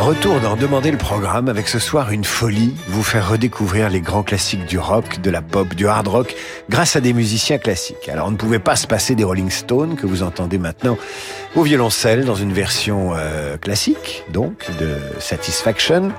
Retour 0.00 0.40
d'en 0.40 0.56
demander 0.56 0.90
le 0.90 0.96
programme 0.96 1.50
avec 1.50 1.68
ce 1.68 1.78
soir 1.78 2.10
une 2.10 2.24
folie, 2.24 2.74
vous 2.88 3.02
faire 3.02 3.28
redécouvrir 3.28 3.90
les 3.90 4.00
grands 4.00 4.22
classiques 4.22 4.64
du 4.64 4.78
rock, 4.78 5.20
de 5.20 5.30
la 5.30 5.42
pop, 5.42 5.74
du 5.74 5.86
hard 5.86 6.08
rock, 6.08 6.34
grâce 6.70 6.96
à 6.96 7.02
des 7.02 7.12
musiciens 7.12 7.58
classiques. 7.58 8.08
Alors 8.08 8.28
on 8.28 8.30
ne 8.30 8.36
pouvait 8.36 8.60
pas 8.60 8.76
se 8.76 8.86
passer 8.86 9.14
des 9.14 9.24
Rolling 9.24 9.50
Stones 9.50 9.96
que 9.96 10.06
vous 10.06 10.22
entendez 10.22 10.56
maintenant 10.56 10.96
au 11.54 11.62
violoncelle 11.64 12.24
dans 12.24 12.34
une 12.34 12.54
version 12.54 13.12
euh, 13.14 13.58
classique, 13.58 14.24
donc 14.32 14.64
de 14.80 14.96
Satisfaction, 15.18 16.12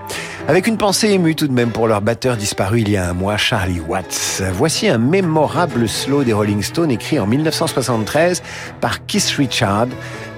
avec 0.47 0.67
une 0.67 0.77
pensée 0.77 1.09
émue 1.09 1.33
tout 1.33 1.47
de 1.47 1.53
même 1.53 1.71
pour 1.71 1.87
leur 1.87 2.01
batteur 2.01 2.37
disparu 2.37 2.81
il 2.81 2.89
y 2.89 2.97
a 2.97 3.09
un 3.09 3.13
mois, 3.13 3.37
Charlie 3.37 3.79
Watts. 3.79 4.43
Voici 4.53 4.89
un 4.89 4.99
mémorable 4.99 5.89
slow 5.89 6.23
des 6.23 6.33
Rolling 6.33 6.61
Stones 6.61 6.91
écrit 6.91 7.17
en 7.17 7.25
1973 7.25 8.43
par 8.79 9.07
Keith 9.07 9.33
Richard, 9.37 9.87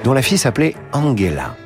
dont 0.06 0.13
la 0.13 0.21
fille 0.21 0.38
s'appelait 0.38 0.75
Angela. 0.93 1.58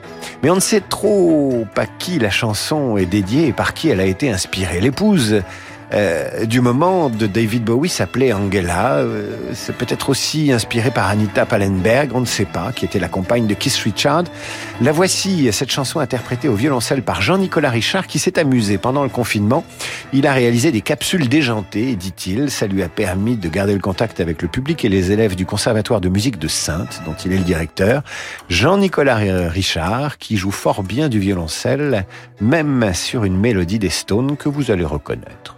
Mais 0.43 0.49
on 0.49 0.55
ne 0.55 0.59
sait 0.59 0.81
trop 0.81 1.65
à 1.75 1.85
qui 1.85 2.19
la 2.19 2.29
chanson 2.29 2.97
est 2.97 3.05
dédiée 3.05 3.47
et 3.47 3.53
par 3.53 3.73
qui 3.73 3.89
elle 3.89 3.99
a 3.99 4.05
été 4.05 4.29
inspirée. 4.29 4.79
L'épouse 4.79 5.41
euh, 5.93 6.45
du 6.45 6.59
moment 6.59 7.09
de 7.09 7.27
David 7.27 7.63
Bowie 7.63 7.89
s'appelait 7.89 8.33
Angela. 8.33 8.95
Euh, 8.97 9.37
c'est 9.53 9.75
peut-être 9.75 10.09
aussi 10.09 10.51
inspiré 10.51 10.91
par 10.91 11.07
Anita 11.07 11.45
Pallenberg, 11.45 12.11
on 12.13 12.19
ne 12.19 12.25
sait 12.25 12.45
pas, 12.45 12.71
qui 12.73 12.83
était 12.83 12.99
la 12.99 13.07
compagne 13.07 13.47
de 13.47 13.53
Keith 13.53 13.75
Richard. 13.75 14.25
La 14.81 14.91
voici, 14.91 15.49
cette 15.53 15.71
chanson 15.71 15.99
interprétée 15.99 16.49
au 16.49 16.55
violoncelle 16.55 17.03
par 17.03 17.21
Jean-Nicolas 17.21 17.69
Richard, 17.69 18.07
qui 18.07 18.19
s'est 18.19 18.37
amusé 18.37 18.77
pendant 18.77 19.03
le 19.03 19.09
confinement. 19.09 19.63
Il 20.11 20.27
a 20.27 20.33
réalisé 20.33 20.71
des 20.71 20.81
capsules 20.81 21.29
déjantées, 21.29 21.95
dit-il. 21.95 22.51
Ça 22.51 22.67
lui 22.67 22.83
a 22.83 22.89
permis 22.89 23.37
de 23.37 23.47
garder 23.47 23.73
le 23.73 23.79
contact 23.79 24.19
avec 24.19 24.41
le 24.41 24.49
public 24.49 24.83
et 24.83 24.89
les 24.89 25.11
élèves 25.11 25.35
du 25.35 25.45
Conservatoire 25.45 26.01
de 26.01 26.09
musique 26.09 26.37
de 26.37 26.47
Sainte, 26.47 27.01
dont 27.05 27.15
il 27.25 27.31
est 27.31 27.37
le 27.37 27.43
directeur. 27.43 28.03
Jean-Nicolas 28.49 29.15
Richard, 29.15 30.17
qui 30.17 30.37
joue 30.37 30.51
fort 30.51 30.83
bien 30.83 31.07
du 31.07 31.19
violoncelle, 31.19 32.05
même 32.41 32.93
sur 32.93 33.23
une 33.23 33.37
mélodie 33.37 33.79
des 33.79 33.89
Stones 33.89 34.35
que 34.35 34.49
vous 34.49 34.71
allez 34.71 34.85
reconnaître. 34.85 35.56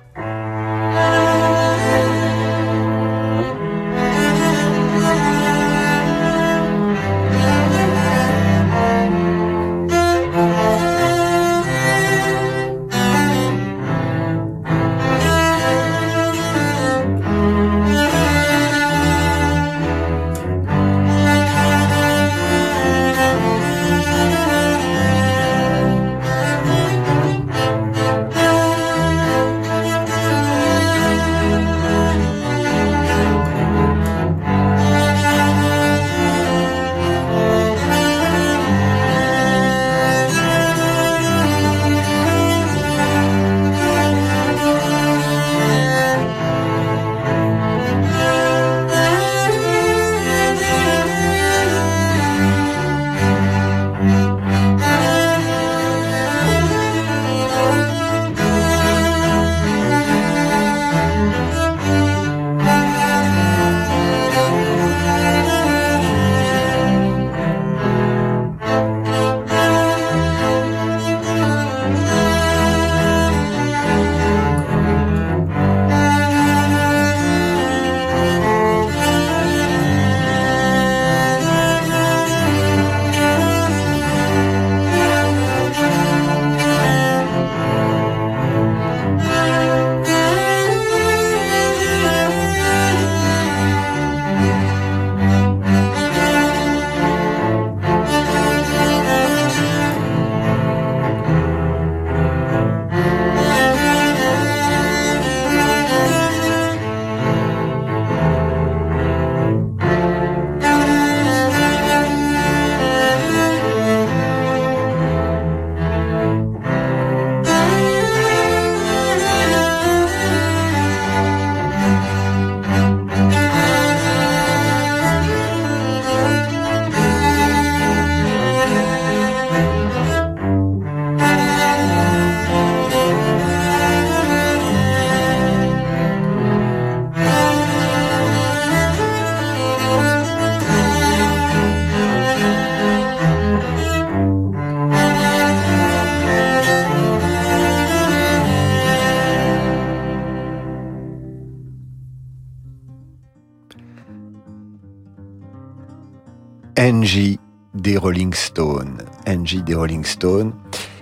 Rolling 157.98 158.33
Stones. 158.33 158.98
Angie 159.27 159.63
des 159.63 159.75
Rolling 159.75 160.04
Stones. 160.04 160.54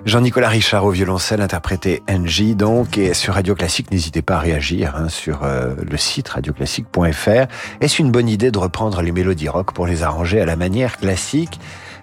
Jean-Nicolas 0.05 0.49
Richard 0.49 0.85
au 0.85 0.91
violoncelle 0.91 1.41
interprété 1.41 2.01
Angie 2.09 2.55
donc 2.55 2.97
et 2.97 3.13
sur 3.13 3.33
Radio 3.33 3.55
Classique 3.55 3.91
n'hésitez 3.91 4.21
pas 4.21 4.35
à 4.35 4.39
réagir 4.39 4.95
hein, 4.95 5.09
sur 5.09 5.43
euh, 5.43 5.75
le 5.89 5.97
site 5.97 6.29
radioclassique.fr. 6.29 7.47
Est-ce 7.81 8.01
une 8.01 8.11
bonne 8.11 8.29
idée 8.29 8.51
de 8.51 8.57
reprendre 8.57 9.01
les 9.01 9.11
mélodies 9.11 9.49
rock 9.49 9.73
pour 9.73 9.85
les 9.85 10.03
arranger 10.03 10.39
à 10.39 10.45
la 10.45 10.55
manière 10.55 10.97
classique? 10.97 11.59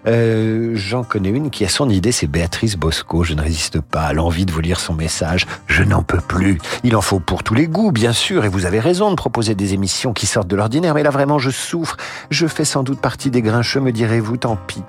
Euh, 0.07 0.73
J'en 0.75 1.05
connais 1.05 1.31
une 1.31 1.51
qui 1.51 1.65
a 1.65 1.69
son 1.69 1.89
idée, 1.89 2.13
c'est 2.13 2.27
Béatrice 2.27 2.77
Bosco. 2.77 3.25
Je 3.25 3.35
ne 3.35 3.43
résiste 3.43 3.81
pas 3.81 4.03
à 4.03 4.13
l'envie 4.13 4.47
de 4.47 4.53
vous 4.53 4.61
lire 4.61 4.81
son 4.81 4.95
message. 4.95 5.47
Je 5.67 5.83
n'en 5.83 6.03
peux 6.03 6.21
plus. 6.21 6.59
Il 6.83 6.97
en 6.97 7.01
faut 7.01 7.21
pour 7.21 7.43
tous 7.43 7.55
les 7.55 7.67
goûts, 7.67 7.93
bien 7.93 8.13
sûr, 8.13 8.45
et 8.45 8.49
vous 8.49 8.67
avez 8.67 8.81
raison 8.81 9.11
de 9.11 9.17
proposer 9.17 9.55
des 9.55 9.75
émissions 9.75 10.13
qui 10.13 10.27
sortent 10.27 10.49
de 10.49 10.57
l'ordinaire, 10.57 10.95
mais 10.95 11.03
là 11.03 11.11
vraiment 11.11 11.39
je 11.39 11.51
souffre. 11.51 11.97
Je 12.31 12.47
fais 12.47 12.65
sans 12.65 12.83
doute 12.83 13.01
partie 13.01 13.31
des 13.31 13.43
grincheux, 13.43 13.81
me 13.81 13.93
direz-vous, 13.93 14.37
tant 14.37 14.57
pis. 14.57 14.83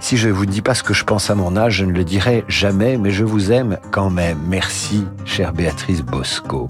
Si 0.00 0.16
je 0.16 0.30
vous 0.30 0.46
dis 0.46 0.62
pas 0.62 0.74
ce 0.74 0.82
que 0.82 0.94
je 0.94 1.04
pense 1.04 1.28
à 1.28 1.34
mon 1.34 1.56
âge, 1.56 1.74
je 1.74 1.84
ne 1.84 1.92
le 1.92 2.04
dirai 2.04 2.44
jamais, 2.48 2.96
mais 2.96 3.10
je 3.10 3.22
vous 3.24 3.52
aime 3.52 3.78
quand 3.90 4.08
même. 4.08 4.38
Merci, 4.48 5.04
chère 5.26 5.52
Béatrice 5.52 6.02
Bosco. 6.02 6.68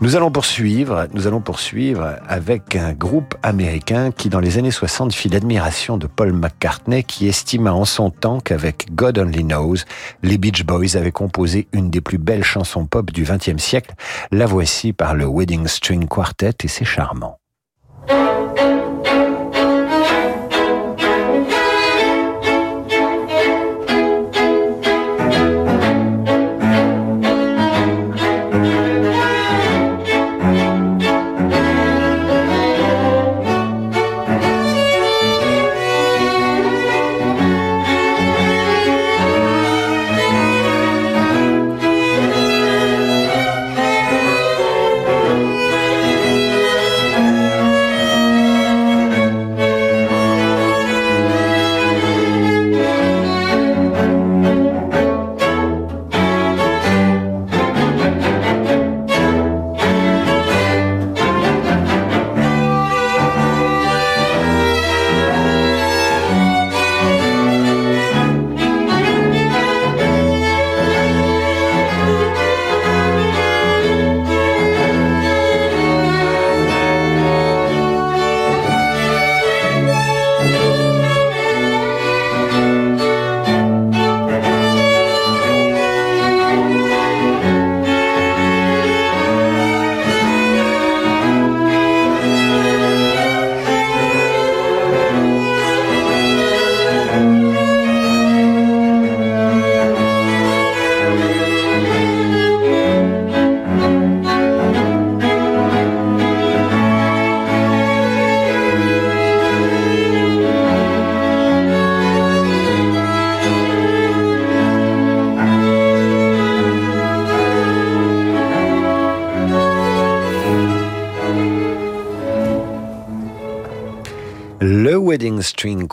Nous 0.00 0.14
allons 0.14 0.30
poursuivre, 0.30 1.08
nous 1.12 1.26
allons 1.26 1.40
poursuivre 1.40 2.18
avec 2.28 2.76
un 2.76 2.92
groupe 2.92 3.34
américain 3.42 4.12
qui, 4.12 4.28
dans 4.28 4.38
les 4.38 4.56
années 4.56 4.70
60, 4.70 5.12
fit 5.12 5.28
l'admiration 5.28 5.96
de 5.96 6.06
Paul 6.06 6.32
McCartney, 6.32 7.02
qui 7.02 7.26
estima 7.26 7.72
en 7.72 7.84
son 7.84 8.10
temps 8.10 8.38
qu'avec 8.38 8.94
God 8.94 9.18
Only 9.18 9.42
Knows, 9.42 9.78
les 10.22 10.38
Beach 10.38 10.64
Boys 10.64 10.96
avaient 10.96 11.10
composé 11.10 11.66
une 11.72 11.90
des 11.90 12.00
plus 12.00 12.18
belles 12.18 12.44
chansons 12.44 12.86
pop 12.86 13.10
du 13.10 13.24
XXe 13.24 13.60
siècle. 13.60 13.92
La 14.30 14.46
voici 14.46 14.92
par 14.92 15.16
le 15.16 15.26
Wedding 15.26 15.66
String 15.66 16.06
Quartet 16.06 16.54
et 16.62 16.68
c'est 16.68 16.84
charmant. 16.84 17.40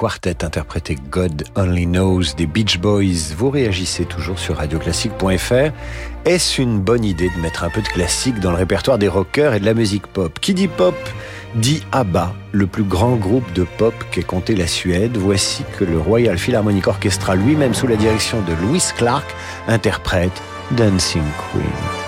Quartet 0.06 0.45
interprété 0.45 0.97
God 1.10 1.45
Only 1.56 1.88
Knows 1.88 2.36
des 2.38 2.45
Beach 2.45 2.78
Boys. 2.78 3.34
Vous 3.36 3.49
réagissez 3.49 4.06
toujours 4.06 4.38
sur 4.38 4.58
radioclassique.fr. 4.58 5.72
Est-ce 6.26 6.62
une 6.62 6.80
bonne 6.80 7.03
idée 7.03 7.32
de 7.36 7.41
mettre 7.41 7.64
un 7.64 7.72
peu 7.72 7.82
de 7.82 7.88
classique 7.88 8.39
dans 8.39 8.51
le 8.51 8.58
répertoire 8.58 8.99
des 8.99 9.08
rockers 9.08 9.56
et 9.56 9.60
de 9.60 9.66
la 9.66 9.74
musique 9.74 10.06
pop? 10.06 10.38
Qui 10.39 10.53
dit 10.53 10.68
pop 10.68 10.93
dit 11.56 11.82
ABBA, 11.91 12.36
le 12.51 12.68
plus 12.68 12.84
grand 12.84 13.16
groupe 13.16 13.51
de 13.53 13.66
pop 13.80 13.95
qu'ait 14.12 14.22
compté 14.22 14.53
la 14.53 14.68
Suède. 14.68 15.18
Voici 15.18 15.64
que 15.80 15.84
le 15.84 15.97
Royal 15.97 16.38
Philharmonic 16.38 16.86
Orchestra 16.86 17.34
lui-même 17.34 17.74
sous 17.74 17.88
la 17.88 17.95
direction 17.95 18.41
de 18.41 18.53
Louis 18.62 18.84
Clark 18.95 19.26
interprète 19.68 20.39
Dancing 20.78 21.24
Queen. 21.51 22.05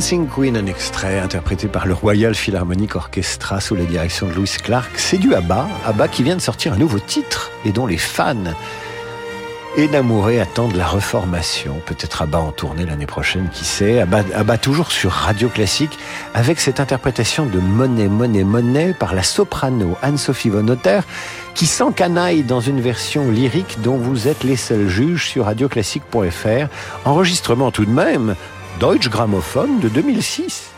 Dancing 0.00 0.28
Queen, 0.28 0.56
un 0.56 0.64
extrait 0.64 1.18
interprété 1.18 1.68
par 1.68 1.86
le 1.86 1.92
Royal 1.92 2.34
Philharmonic 2.34 2.96
Orchestra 2.96 3.60
sous 3.60 3.74
la 3.74 3.84
direction 3.84 4.26
de 4.26 4.32
Louis 4.32 4.50
Clark. 4.62 4.90
C'est 4.96 5.18
du 5.18 5.34
ABBA, 5.34 5.68
ABBA 5.84 6.08
qui 6.08 6.22
vient 6.22 6.36
de 6.36 6.40
sortir 6.40 6.72
un 6.72 6.78
nouveau 6.78 6.98
titre 6.98 7.50
et 7.66 7.70
dont 7.70 7.86
les 7.86 7.98
fans 7.98 8.54
énamourés 9.76 10.40
attendent 10.40 10.74
la 10.74 10.86
reformation. 10.86 11.82
Peut-être 11.84 12.22
ABBA 12.22 12.38
en 12.38 12.50
tournée 12.50 12.86
l'année 12.86 13.04
prochaine, 13.04 13.50
qui 13.52 13.66
sait. 13.66 14.00
ABBA, 14.00 14.22
ABBA 14.36 14.56
toujours 14.56 14.90
sur 14.90 15.10
Radio 15.12 15.50
Classique 15.50 15.98
avec 16.32 16.60
cette 16.60 16.80
interprétation 16.80 17.44
de 17.44 17.58
Monnaie, 17.58 18.08
Monnaie, 18.08 18.42
Monnaie 18.42 18.94
par 18.94 19.14
la 19.14 19.22
soprano 19.22 19.98
Anne-Sophie 20.00 20.48
Von 20.48 20.66
Otter 20.68 21.00
qui 21.52 21.66
s'encanaille 21.66 22.42
dans 22.42 22.60
une 22.60 22.80
version 22.80 23.30
lyrique 23.30 23.82
dont 23.82 23.98
vous 23.98 24.28
êtes 24.28 24.44
les 24.44 24.56
seuls 24.56 24.88
juges 24.88 25.28
sur 25.28 25.44
radioclassique.fr. 25.44 26.68
Enregistrement 27.04 27.70
tout 27.70 27.84
de 27.84 27.90
même 27.90 28.34
Deutsche 28.78 29.10
Grammophon 29.10 29.78
de 29.80 29.88
2006. 29.88 30.69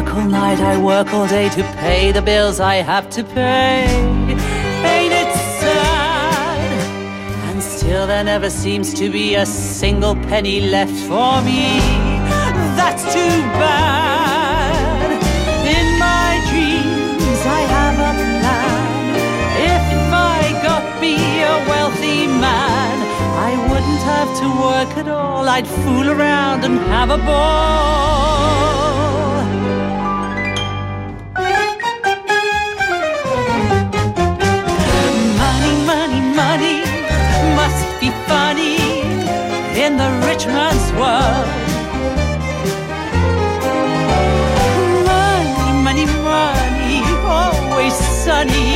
Work 0.00 0.14
all 0.14 0.24
night, 0.24 0.60
I 0.60 0.78
work 0.82 1.12
all 1.12 1.26
day 1.26 1.48
to 1.50 1.62
pay 1.78 2.12
the 2.12 2.22
bills 2.22 2.58
I 2.58 2.76
have 2.76 3.10
to 3.10 3.22
pay. 3.22 3.84
Ain't 4.94 5.12
it 5.12 5.34
sad? 5.60 6.70
And 7.50 7.62
still 7.62 8.06
there 8.06 8.24
never 8.24 8.48
seems 8.48 8.94
to 8.94 9.10
be 9.10 9.34
a 9.34 9.44
single 9.44 10.14
penny 10.14 10.60
left 10.62 10.96
for 11.08 11.42
me. 11.42 11.80
That's 12.80 13.02
too 13.12 13.36
bad. 13.60 15.10
In 15.76 15.86
my 15.98 16.30
dreams, 16.50 17.40
I 17.58 17.60
have 17.76 17.96
a 18.10 18.12
plan. 18.40 19.00
If 19.74 19.86
I 20.12 20.40
got 20.62 20.84
me 21.00 21.16
a 21.42 21.56
wealthy 21.68 22.26
man, 22.26 22.96
I 23.48 23.52
wouldn't 23.68 24.02
have 24.14 24.30
to 24.40 24.46
work 24.66 24.96
at 24.96 25.08
all. 25.08 25.46
I'd 25.48 25.66
fool 25.66 26.08
around 26.08 26.64
and 26.64 26.78
have 26.78 27.10
a 27.10 27.18
ball. 27.18 28.50
In 39.80 39.96
the 39.96 40.10
rich 40.28 40.44
man's 40.46 40.92
world. 41.00 41.46
Money, 45.08 45.72
money, 45.86 46.06
money, 46.28 47.00
always 47.24 47.94
sunny 48.24 48.69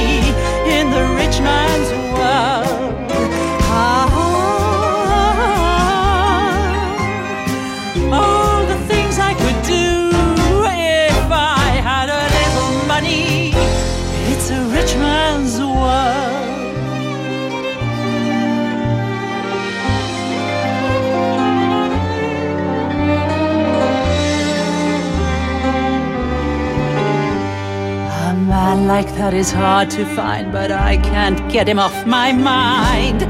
like 28.94 29.16
that 29.16 29.34
is 29.34 29.50
hard 29.50 29.90
to 29.90 30.04
find, 30.14 30.52
but 30.52 30.70
I 30.70 30.98
can't 30.98 31.40
get 31.50 31.66
him 31.66 31.80
off 31.80 31.96
my 32.06 32.30
mind. 32.30 33.22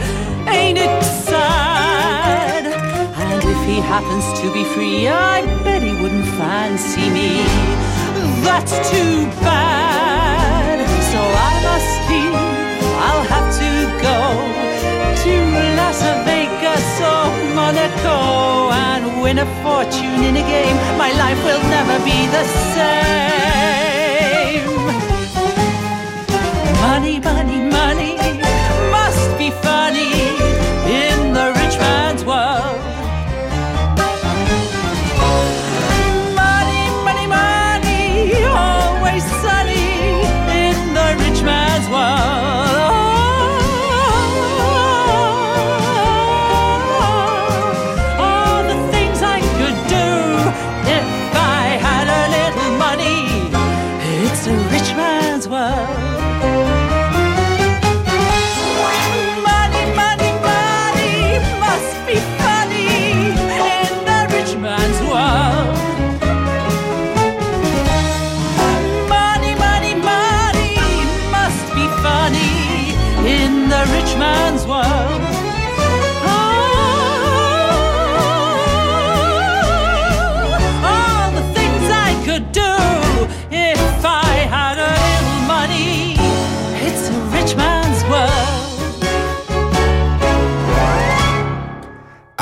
Ain't 0.60 0.76
it 0.76 1.02
sad? 1.02 2.64
And 3.26 3.42
if 3.54 3.60
he 3.70 3.76
happens 3.94 4.26
to 4.40 4.46
be 4.52 4.62
free, 4.74 5.08
I 5.08 5.40
bet 5.64 5.80
he 5.80 5.94
wouldn't 6.02 6.28
fancy 6.36 7.08
me. 7.18 7.30
That's 8.44 8.74
too 8.92 9.24
bad. 9.40 10.84
So 11.12 11.20
I 11.50 11.52
must 11.68 11.92
leave. 12.10 12.36
I'll 13.06 13.26
have 13.34 13.48
to 13.62 13.70
go 14.08 14.20
to 15.24 15.32
Las 15.80 16.00
Vegas 16.28 16.88
or 17.12 17.24
Monaco 17.56 18.18
and 18.84 19.02
win 19.22 19.38
a 19.38 19.48
fortune 19.64 20.20
in 20.28 20.34
a 20.36 20.46
game. 20.56 20.76
My 21.04 21.12
life 21.24 21.40
will 21.48 21.64
never 21.76 21.96
be 22.04 22.18
the 22.36 22.44
same. 22.74 23.93
Money, 26.86 27.18
money, 27.18 27.60
money. 27.70 28.16
Must 28.92 29.38
be 29.38 29.50
funny 29.50 30.53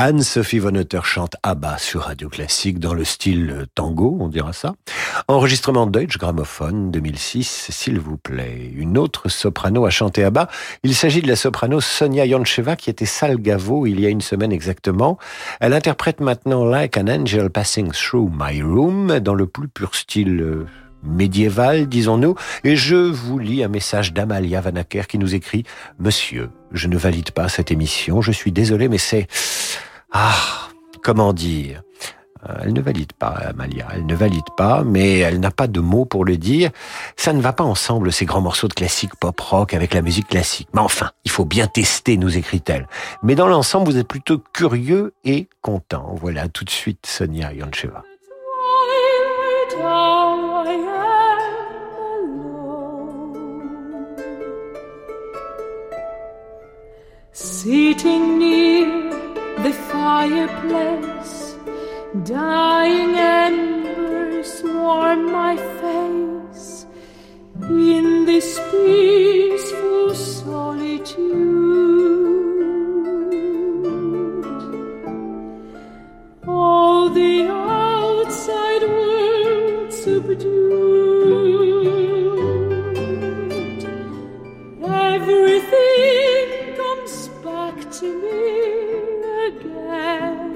Anne-Sophie 0.05 0.59
Von 0.59 0.72
chante 1.05 1.36
ABBA 1.44 1.78
sur 1.78 2.00
Radio 2.00 2.28
Classique 2.28 2.80
dans 2.80 2.92
le 2.92 3.05
style 3.05 3.66
tango, 3.76 4.16
on 4.18 4.26
dira 4.26 4.53
ça. 4.53 4.74
Enregistrement 5.28 5.86
Deutsche 5.86 6.18
Grammophon 6.18 6.88
2006, 6.88 7.68
s'il 7.70 8.00
vous 8.00 8.16
plaît. 8.16 8.68
Une 8.74 8.98
autre 8.98 9.28
soprano 9.28 9.86
a 9.86 9.90
chanté 9.90 10.24
ABBA. 10.24 10.48
Il 10.82 10.96
s'agit 10.96 11.22
de 11.22 11.28
la 11.28 11.36
soprano 11.36 11.80
Sonia 11.80 12.26
Yoncheva 12.26 12.74
qui 12.74 12.90
était 12.90 13.07
Salgavo 13.07 13.86
il 13.86 14.00
y 14.00 14.07
a 14.07 14.09
une 14.09 14.22
semaine 14.22 14.50
exactement. 14.50 15.18
Elle 15.61 15.72
interprète 15.72 16.18
maintenant 16.18 16.64
Like 16.64 16.96
an 16.96 17.07
Angel 17.07 17.48
Passing 17.48 17.92
Through 17.92 18.28
My 18.36 18.61
Room 18.61 19.20
dans 19.20 19.34
le 19.34 19.46
plus 19.46 19.68
pur 19.68 19.94
style 19.94 20.40
euh, 20.40 20.66
médiéval, 21.05 21.88
disons-nous, 21.88 22.34
et 22.64 22.74
je 22.74 22.96
vous 22.96 23.38
lis 23.38 23.62
un 23.62 23.68
message 23.68 24.12
d'Amalia 24.12 24.61
Vanacker 24.61 25.07
qui 25.07 25.18
nous 25.18 25.36
écrit 25.36 25.62
Monsieur, 26.00 26.50
je 26.72 26.88
ne 26.88 26.96
valide 26.96 27.30
pas 27.30 27.48
cette 27.48 27.70
émission, 27.70 28.20
je 28.20 28.32
suis 28.32 28.50
désolé, 28.50 28.88
mais 28.88 28.98
c'est 28.98 29.28
ah, 30.13 30.69
comment 31.03 31.33
dire? 31.33 31.83
Euh, 32.49 32.55
elle 32.63 32.73
ne 32.73 32.81
valide 32.81 33.13
pas, 33.13 33.29
Amalia. 33.29 33.87
Elle 33.95 34.07
ne 34.07 34.15
valide 34.15 34.51
pas, 34.57 34.83
mais 34.85 35.19
elle 35.19 35.41
n'a 35.41 35.51
pas 35.51 35.69
de 35.69 35.81
mots 35.81 36.05
pour 36.05 36.25
le 36.25 36.37
dire. 36.37 36.71
Ça 37.17 37.33
ne 37.33 37.41
va 37.41 37.53
pas 37.53 37.65
ensemble, 37.65 38.13
ces 38.13 38.25
grands 38.25 38.41
morceaux 38.41 38.69
de 38.69 38.75
classique 38.75 39.15
pop-rock 39.17 39.75
avec 39.75 39.95
la 39.95 40.03
musique 40.03 40.29
classique. 40.29 40.69
Mais 40.75 40.81
enfin, 40.81 41.11
il 41.25 41.31
faut 41.31 41.45
bien 41.45 41.67
tester, 41.67 42.17
nous 42.17 42.37
écrit-elle. 42.37 42.89
Mais 43.23 43.35
dans 43.35 43.47
l'ensemble, 43.47 43.91
vous 43.91 43.97
êtes 43.97 44.09
plutôt 44.09 44.39
curieux 44.53 45.15
et 45.25 45.49
content. 45.61 46.15
Voilà, 46.21 46.49
tout 46.49 46.65
de 46.65 46.71
suite, 46.71 47.07
Sonia 47.07 47.53
Yoncheva. 47.53 48.03
The 59.63 59.73
fireplace, 59.73 61.57
dying 62.25 63.15
embers 63.17 64.61
warm 64.65 65.31
my 65.31 65.57
face. 65.81 66.87
In 67.71 68.25
this 68.25 68.59
peaceful 68.73 70.15
solitude. 70.15 71.13
All 76.49 77.09
the 77.11 77.47
outside 77.49 78.83
world 78.83 79.93
subdued, 79.93 80.43
everything 84.83 86.75
comes 86.77 87.29
back 87.45 87.77
to 87.99 88.07
me 88.23 89.12
again 89.49 90.51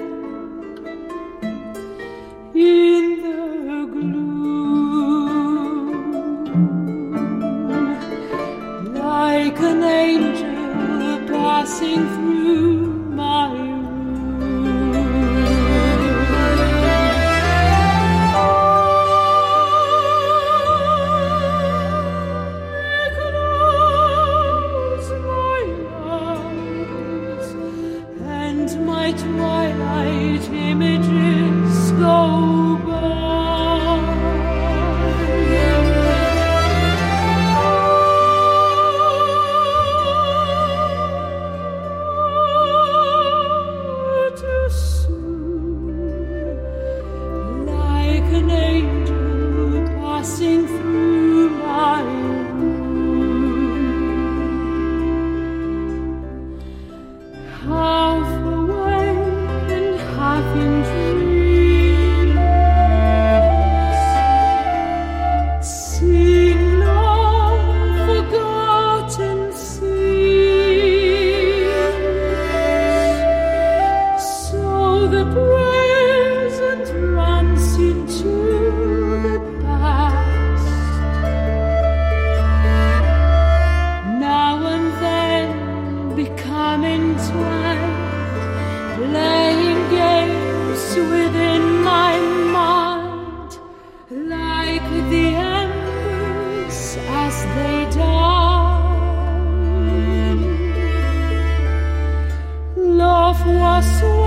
Love 103.77 104.26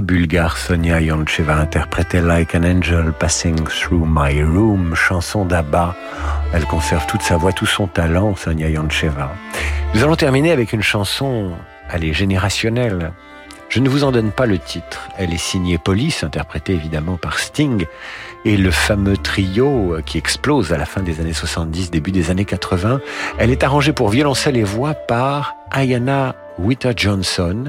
Bulgare 0.00 0.56
Sonia 0.56 1.00
Yoncheva 1.00 1.56
interprétait 1.56 2.20
Like 2.20 2.54
an 2.54 2.64
Angel 2.64 3.12
Passing 3.18 3.56
Through 3.64 4.06
My 4.06 4.42
Room, 4.42 4.94
chanson 4.94 5.44
d'Abba. 5.44 5.94
Elle 6.52 6.64
conserve 6.64 7.06
toute 7.06 7.22
sa 7.22 7.36
voix, 7.36 7.52
tout 7.52 7.66
son 7.66 7.86
talent, 7.86 8.34
Sonia 8.36 8.68
Yoncheva. 8.68 9.32
Nous 9.94 10.02
allons 10.02 10.16
terminer 10.16 10.52
avec 10.52 10.72
une 10.72 10.82
chanson, 10.82 11.52
elle 11.92 12.04
est 12.04 12.12
générationnelle. 12.12 13.12
Je 13.68 13.80
ne 13.80 13.88
vous 13.88 14.02
en 14.02 14.10
donne 14.10 14.32
pas 14.32 14.46
le 14.46 14.58
titre. 14.58 15.08
Elle 15.16 15.32
est 15.32 15.38
signée 15.38 15.78
Police, 15.78 16.24
interprétée 16.24 16.72
évidemment 16.72 17.16
par 17.16 17.38
Sting, 17.38 17.86
et 18.44 18.56
le 18.56 18.70
fameux 18.70 19.16
trio 19.16 19.96
qui 20.04 20.18
explose 20.18 20.72
à 20.72 20.78
la 20.78 20.86
fin 20.86 21.02
des 21.02 21.20
années 21.20 21.32
70, 21.32 21.90
début 21.90 22.10
des 22.10 22.30
années 22.30 22.44
80. 22.44 23.00
Elle 23.38 23.50
est 23.50 23.62
arrangée 23.62 23.92
pour 23.92 24.08
violoncelle 24.08 24.56
et 24.56 24.64
voix 24.64 24.94
par 24.94 25.54
Ayana 25.70 26.34
Witter 26.58 26.92
Johnson. 26.96 27.64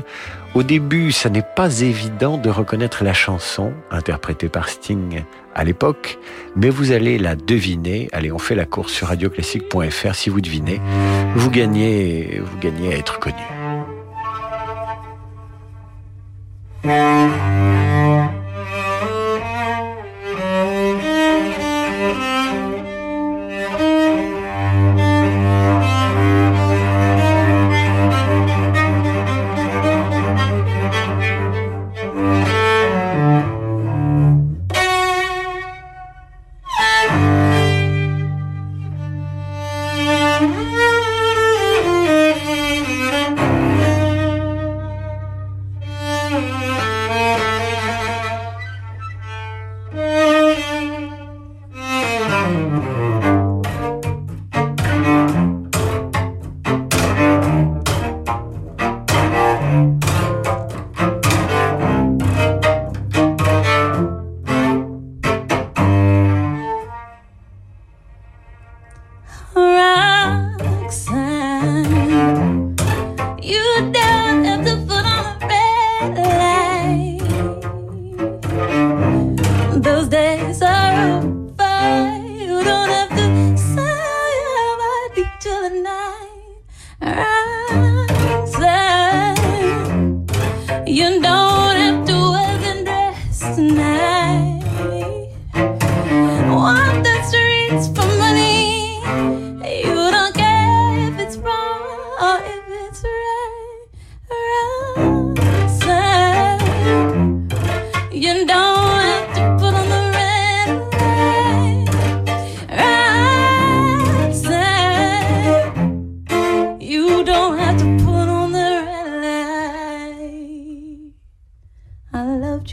Au 0.53 0.63
début, 0.63 1.13
ça 1.13 1.29
n'est 1.29 1.45
pas 1.55 1.79
évident 1.79 2.37
de 2.37 2.49
reconnaître 2.49 3.05
la 3.05 3.13
chanson 3.13 3.71
interprétée 3.89 4.49
par 4.49 4.67
Sting 4.67 5.23
à 5.55 5.63
l'époque, 5.63 6.19
mais 6.57 6.69
vous 6.69 6.91
allez 6.91 7.17
la 7.17 7.35
deviner. 7.35 8.09
Allez, 8.11 8.33
on 8.33 8.37
fait 8.37 8.55
la 8.55 8.65
course 8.65 8.91
sur 8.91 9.07
radioclassique.fr. 9.07 10.13
Si 10.13 10.29
vous 10.29 10.41
devinez, 10.41 10.81
vous 11.35 11.49
gagnez, 11.49 12.41
vous 12.43 12.57
gagnez 12.57 12.93
à 12.93 12.97
être 12.97 13.19
connu. 13.19 13.37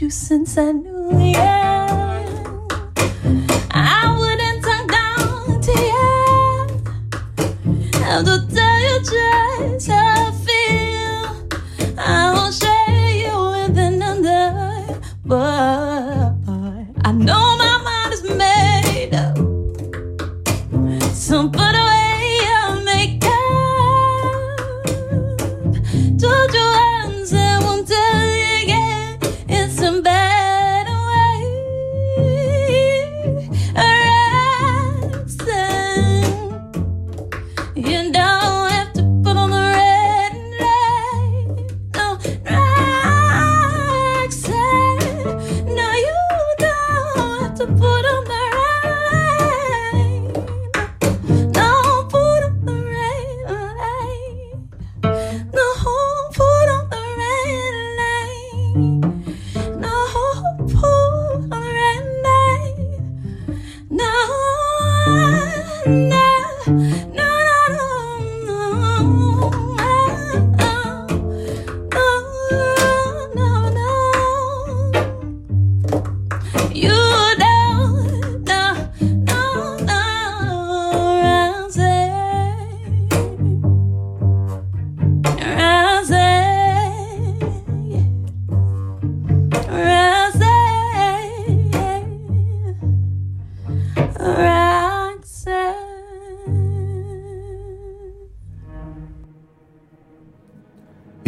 Since 0.09 0.57
I 0.57 0.71
knew 0.71 0.98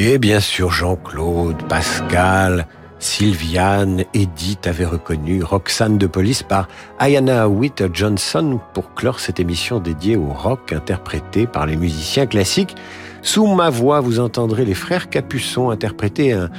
Et 0.03 0.17
bien 0.17 0.39
sûr, 0.39 0.71
Jean-Claude, 0.71 1.61
Pascal, 1.69 2.65
Sylviane, 2.97 4.03
Edith 4.15 4.65
avaient 4.65 4.83
reconnu 4.83 5.43
Roxane 5.43 5.99
de 5.99 6.07
Police 6.07 6.41
par 6.41 6.67
Ayana 6.97 7.47
Witt 7.47 7.83
Johnson 7.93 8.59
pour 8.73 8.95
clore 8.95 9.19
cette 9.19 9.39
émission 9.39 9.79
dédiée 9.79 10.17
au 10.17 10.29
rock 10.29 10.73
interprété 10.73 11.45
par 11.45 11.67
les 11.67 11.75
musiciens 11.75 12.25
classiques. 12.25 12.75
Sous 13.23 13.45
ma 13.45 13.69
voix, 13.69 13.99
vous 13.99 14.19
entendrez 14.19 14.65
les 14.65 14.73
frères 14.73 15.07
Capuçon 15.09 15.69
interpréter 15.69 16.33
un, 16.33 16.49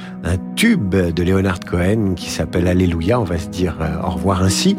tube 0.55 0.95
de 0.95 1.23
Leonard 1.23 1.59
Cohen 1.59 2.13
qui 2.15 2.29
s'appelle 2.29 2.67
Alléluia. 2.67 3.19
On 3.19 3.25
va 3.25 3.37
se 3.37 3.49
dire 3.49 3.75
euh, 3.81 4.01
au 4.01 4.11
revoir 4.11 4.43
ainsi. 4.43 4.77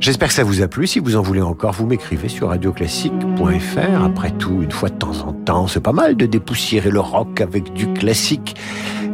J'espère 0.00 0.28
que 0.28 0.34
ça 0.34 0.44
vous 0.44 0.62
a 0.62 0.68
plu. 0.68 0.86
Si 0.86 0.98
vous 0.98 1.14
en 1.16 1.22
voulez 1.22 1.42
encore, 1.42 1.72
vous 1.72 1.86
m'écrivez 1.86 2.28
sur 2.28 2.48
radioclassique.fr. 2.48 4.04
Après 4.04 4.30
tout, 4.30 4.62
une 4.62 4.70
fois 4.70 4.88
de 4.88 4.94
temps 4.94 5.26
en 5.26 5.32
temps, 5.32 5.66
c'est 5.66 5.80
pas 5.80 5.92
mal 5.92 6.16
de 6.16 6.24
dépoussiérer 6.24 6.90
le 6.90 7.00
rock 7.00 7.40
avec 7.42 7.72
du 7.74 7.92
classique. 7.92 8.56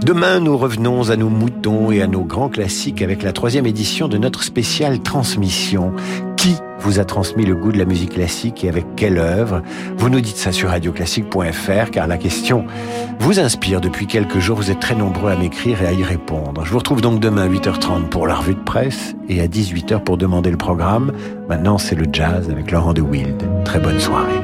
Demain, 0.05 0.41
nous 0.41 0.57
revenons 0.57 1.11
à 1.11 1.17
nos 1.17 1.29
moutons 1.29 1.91
et 1.91 2.03
à 2.03 2.07
nos 2.07 2.25
grands 2.25 2.49
classiques 2.49 3.03
avec 3.03 3.23
la 3.23 3.33
troisième 3.33 3.67
édition 3.67 4.09
de 4.09 4.19
notre 4.19 4.43
spéciale 4.43 5.01
transmission. 5.01 5.93
Qui 6.43 6.57
vous 6.81 6.99
a 6.99 7.05
transmis 7.05 7.45
le 7.45 7.55
goût 7.55 7.71
de 7.71 7.79
la 7.79 7.85
musique 7.85 8.15
classique 8.15 8.65
et 8.65 8.69
avec 8.69 8.97
quelle 8.97 9.19
œuvre? 9.19 9.63
Vous 9.97 10.09
nous 10.09 10.21
dites 10.21 10.37
ça 10.37 10.51
sur 10.51 10.71
radioclassique.fr 10.71 11.91
car 11.93 12.09
la 12.09 12.19
question 12.19 12.65
vous 13.21 13.39
inspire 13.39 13.81
depuis 13.81 14.09
quelques 14.09 14.41
jours. 14.41 14.57
Vous 14.57 14.73
êtes 14.73 14.81
très 14.81 14.97
nombreux 14.97 15.31
à 15.31 15.37
m'écrire 15.37 15.81
et 15.83 15.87
à 15.87 15.93
y 15.93 16.03
répondre. 16.03 16.65
Je 16.65 16.73
vous 16.73 16.79
retrouve 16.79 17.01
donc 17.01 17.21
demain 17.21 17.43
à 17.43 17.49
8h30 17.49 18.09
pour 18.09 18.27
la 18.27 18.35
revue 18.35 18.57
de 18.57 18.61
presse 18.61 19.15
et 19.29 19.41
à 19.41 19.47
18h 19.47 20.01
pour 20.01 20.17
demander 20.17 20.51
le 20.51 20.57
programme. 20.57 21.13
Maintenant, 21.49 21.79
c'est 21.79 21.95
le 21.95 22.07
jazz 22.13 22.51
avec 22.51 22.73
Laurent 22.73 22.93
de 22.93 23.03
Wild. 23.03 23.41
Très 23.65 23.79
bonne 23.79 24.01
soirée. 24.01 24.41